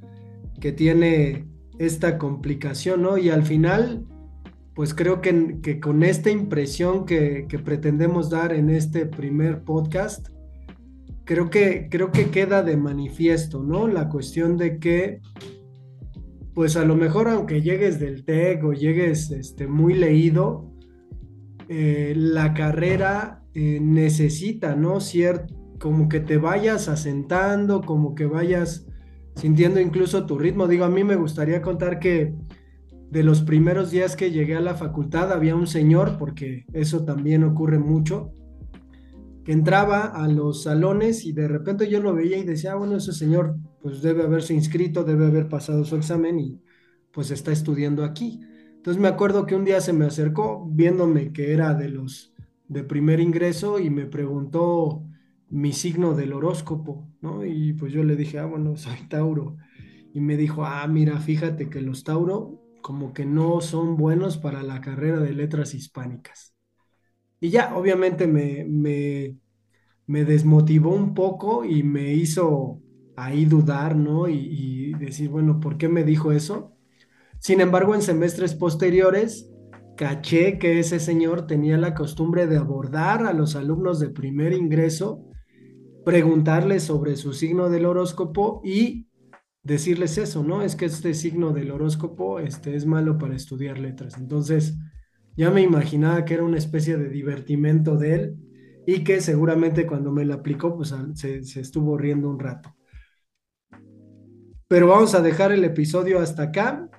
que 0.59 0.71
tiene 0.71 1.45
esta 1.79 2.17
complicación, 2.17 3.01
¿no? 3.01 3.17
Y 3.17 3.29
al 3.29 3.43
final, 3.43 4.05
pues 4.73 4.93
creo 4.93 5.21
que, 5.21 5.57
que 5.61 5.79
con 5.79 6.03
esta 6.03 6.29
impresión 6.29 7.05
que, 7.05 7.45
que, 7.49 7.59
pretendemos 7.59 8.29
dar 8.29 8.53
en 8.53 8.69
este 8.69 9.05
primer 9.05 9.63
podcast, 9.63 10.29
creo 11.25 11.49
que, 11.49 11.89
creo 11.91 12.11
que 12.11 12.29
queda 12.29 12.63
de 12.63 12.77
manifiesto, 12.77 13.61
¿no? 13.61 13.87
La 13.87 14.07
cuestión 14.07 14.57
de 14.57 14.79
que, 14.79 15.19
pues 16.53 16.77
a 16.77 16.85
lo 16.85 16.95
mejor 16.95 17.27
aunque 17.27 17.61
llegues 17.61 17.99
del 17.99 18.23
TEC 18.23 18.63
o 18.63 18.73
llegues 18.73 19.29
este, 19.31 19.67
muy 19.67 19.93
leído, 19.93 20.71
eh, 21.69 22.13
la 22.15 22.53
carrera 22.53 23.43
eh, 23.53 23.79
necesita, 23.81 24.75
¿no? 24.75 24.99
Cierto, 24.99 25.53
como 25.79 26.09
que 26.09 26.19
te 26.19 26.37
vayas 26.37 26.87
asentando, 26.87 27.81
como 27.81 28.15
que 28.15 28.25
vayas 28.25 28.87
sintiendo 29.35 29.79
incluso 29.79 30.25
tu 30.25 30.37
ritmo. 30.37 30.67
Digo, 30.67 30.85
a 30.85 30.89
mí 30.89 31.03
me 31.03 31.15
gustaría 31.15 31.61
contar 31.61 31.99
que 31.99 32.33
de 33.11 33.23
los 33.23 33.41
primeros 33.41 33.91
días 33.91 34.15
que 34.15 34.31
llegué 34.31 34.55
a 34.55 34.61
la 34.61 34.75
facultad 34.75 35.31
había 35.31 35.55
un 35.55 35.67
señor, 35.67 36.17
porque 36.17 36.65
eso 36.73 37.05
también 37.05 37.43
ocurre 37.43 37.79
mucho, 37.79 38.33
que 39.45 39.53
entraba 39.53 40.05
a 40.05 40.27
los 40.27 40.63
salones 40.63 41.25
y 41.25 41.31
de 41.31 41.47
repente 41.47 41.89
yo 41.89 42.01
lo 42.01 42.13
veía 42.13 42.37
y 42.37 42.43
decía, 42.43 42.73
ah, 42.73 42.75
bueno, 42.75 42.97
ese 42.97 43.13
señor 43.13 43.55
pues 43.81 44.01
debe 44.01 44.23
haberse 44.23 44.53
inscrito, 44.53 45.03
debe 45.05 45.27
haber 45.27 45.47
pasado 45.47 45.85
su 45.85 45.95
examen 45.95 46.39
y 46.39 46.61
pues 47.11 47.31
está 47.31 47.51
estudiando 47.51 48.03
aquí. 48.03 48.41
Entonces 48.77 49.01
me 49.01 49.09
acuerdo 49.09 49.45
que 49.45 49.55
un 49.55 49.65
día 49.65 49.81
se 49.81 49.93
me 49.93 50.05
acercó 50.05 50.65
viéndome 50.69 51.33
que 51.33 51.53
era 51.53 51.73
de 51.73 51.89
los 51.89 52.33
de 52.67 52.83
primer 52.83 53.19
ingreso 53.19 53.79
y 53.79 53.89
me 53.89 54.05
preguntó 54.05 55.03
mi 55.49 55.73
signo 55.73 56.13
del 56.15 56.33
horóscopo, 56.33 57.07
¿no? 57.21 57.45
Y 57.45 57.73
pues 57.73 57.93
yo 57.93 58.03
le 58.03 58.15
dije, 58.15 58.39
ah, 58.39 58.45
bueno, 58.45 58.75
soy 58.75 59.07
Tauro. 59.09 59.57
Y 60.13 60.19
me 60.19 60.37
dijo, 60.37 60.65
ah, 60.65 60.85
mira, 60.87 61.19
fíjate 61.19 61.69
que 61.69 61.81
los 61.81 62.03
Tauro 62.03 62.61
como 62.81 63.13
que 63.13 63.25
no 63.25 63.61
son 63.61 63.97
buenos 63.97 64.37
para 64.37 64.63
la 64.63 64.81
carrera 64.81 65.19
de 65.19 65.33
letras 65.33 65.73
hispánicas. 65.73 66.55
Y 67.39 67.49
ya, 67.49 67.75
obviamente 67.75 68.27
me, 68.27 68.65
me, 68.65 70.25
desmotivó 70.25 70.91
un 70.91 71.13
poco 71.13 71.65
y 71.65 71.83
me 71.83 72.13
hizo 72.13 72.81
ahí 73.15 73.45
dudar, 73.45 73.95
¿no? 73.95 74.27
Y 74.29 74.93
decir, 74.93 75.29
bueno, 75.29 75.59
¿por 75.59 75.77
qué 75.77 75.89
me 75.89 76.03
dijo 76.03 76.31
eso? 76.31 76.76
Sin 77.47 77.61
embargo, 77.61 77.95
en 77.95 78.01
semestres 78.01 78.55
posteriores, 78.55 79.49
caché 79.95 80.59
que 80.59 80.79
ese 80.79 80.99
señor 80.99 81.47
tenía 81.47 81.77
la 81.77 81.93
costumbre 81.93 82.45
de 82.45 82.57
abordar 82.57 83.25
a 83.25 83.31
los 83.31 83.55
alumnos 83.55 84.01
de 84.01 84.09
primer 84.09 84.51
ingreso, 84.51 85.23
preguntarles 86.03 86.83
sobre 86.83 87.15
su 87.15 87.31
signo 87.31 87.69
del 87.69 87.85
horóscopo 87.85 88.59
y 88.65 89.07
decirles 89.63 90.17
eso, 90.17 90.43
¿no? 90.43 90.61
Es 90.61 90.75
que 90.75 90.83
este 90.83 91.13
signo 91.13 91.53
del 91.53 91.71
horóscopo 91.71 92.41
este, 92.41 92.75
es 92.75 92.85
malo 92.85 93.17
para 93.17 93.37
estudiar 93.37 93.79
letras. 93.79 94.17
Entonces, 94.17 94.75
ya 95.37 95.49
me 95.49 95.61
imaginaba 95.61 96.25
que 96.25 96.33
era 96.33 96.43
una 96.43 96.57
especie 96.57 96.97
de 96.97 97.07
divertimento 97.07 97.95
de 97.95 98.13
él 98.13 98.35
y 98.85 99.05
que 99.05 99.21
seguramente 99.21 99.87
cuando 99.87 100.11
me 100.11 100.25
lo 100.25 100.33
aplicó, 100.33 100.75
pues 100.75 100.93
se, 101.13 101.45
se 101.45 101.61
estuvo 101.61 101.97
riendo 101.97 102.29
un 102.29 102.39
rato. 102.39 102.75
Pero 104.67 104.87
vamos 104.87 105.15
a 105.15 105.21
dejar 105.21 105.53
el 105.53 105.63
episodio 105.63 106.19
hasta 106.19 106.43
acá. 106.43 106.89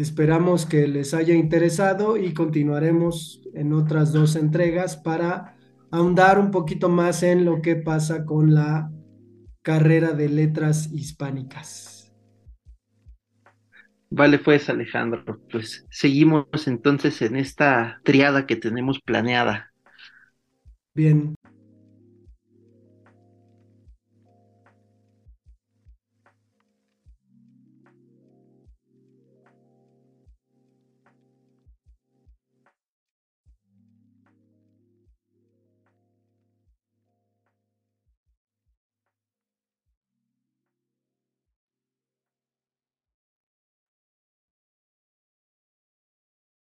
Esperamos 0.00 0.64
que 0.64 0.88
les 0.88 1.12
haya 1.12 1.34
interesado 1.34 2.16
y 2.16 2.32
continuaremos 2.32 3.42
en 3.52 3.74
otras 3.74 4.14
dos 4.14 4.34
entregas 4.34 4.96
para 4.96 5.58
ahondar 5.90 6.38
un 6.38 6.50
poquito 6.50 6.88
más 6.88 7.22
en 7.22 7.44
lo 7.44 7.60
que 7.60 7.76
pasa 7.76 8.24
con 8.24 8.54
la 8.54 8.90
carrera 9.60 10.12
de 10.12 10.30
letras 10.30 10.90
hispánicas. 10.90 12.10
Vale, 14.08 14.38
pues 14.38 14.70
Alejandro, 14.70 15.38
pues 15.52 15.86
seguimos 15.90 16.46
entonces 16.66 17.20
en 17.20 17.36
esta 17.36 18.00
triada 18.02 18.46
que 18.46 18.56
tenemos 18.56 19.00
planeada. 19.04 19.70
Bien. 20.94 21.34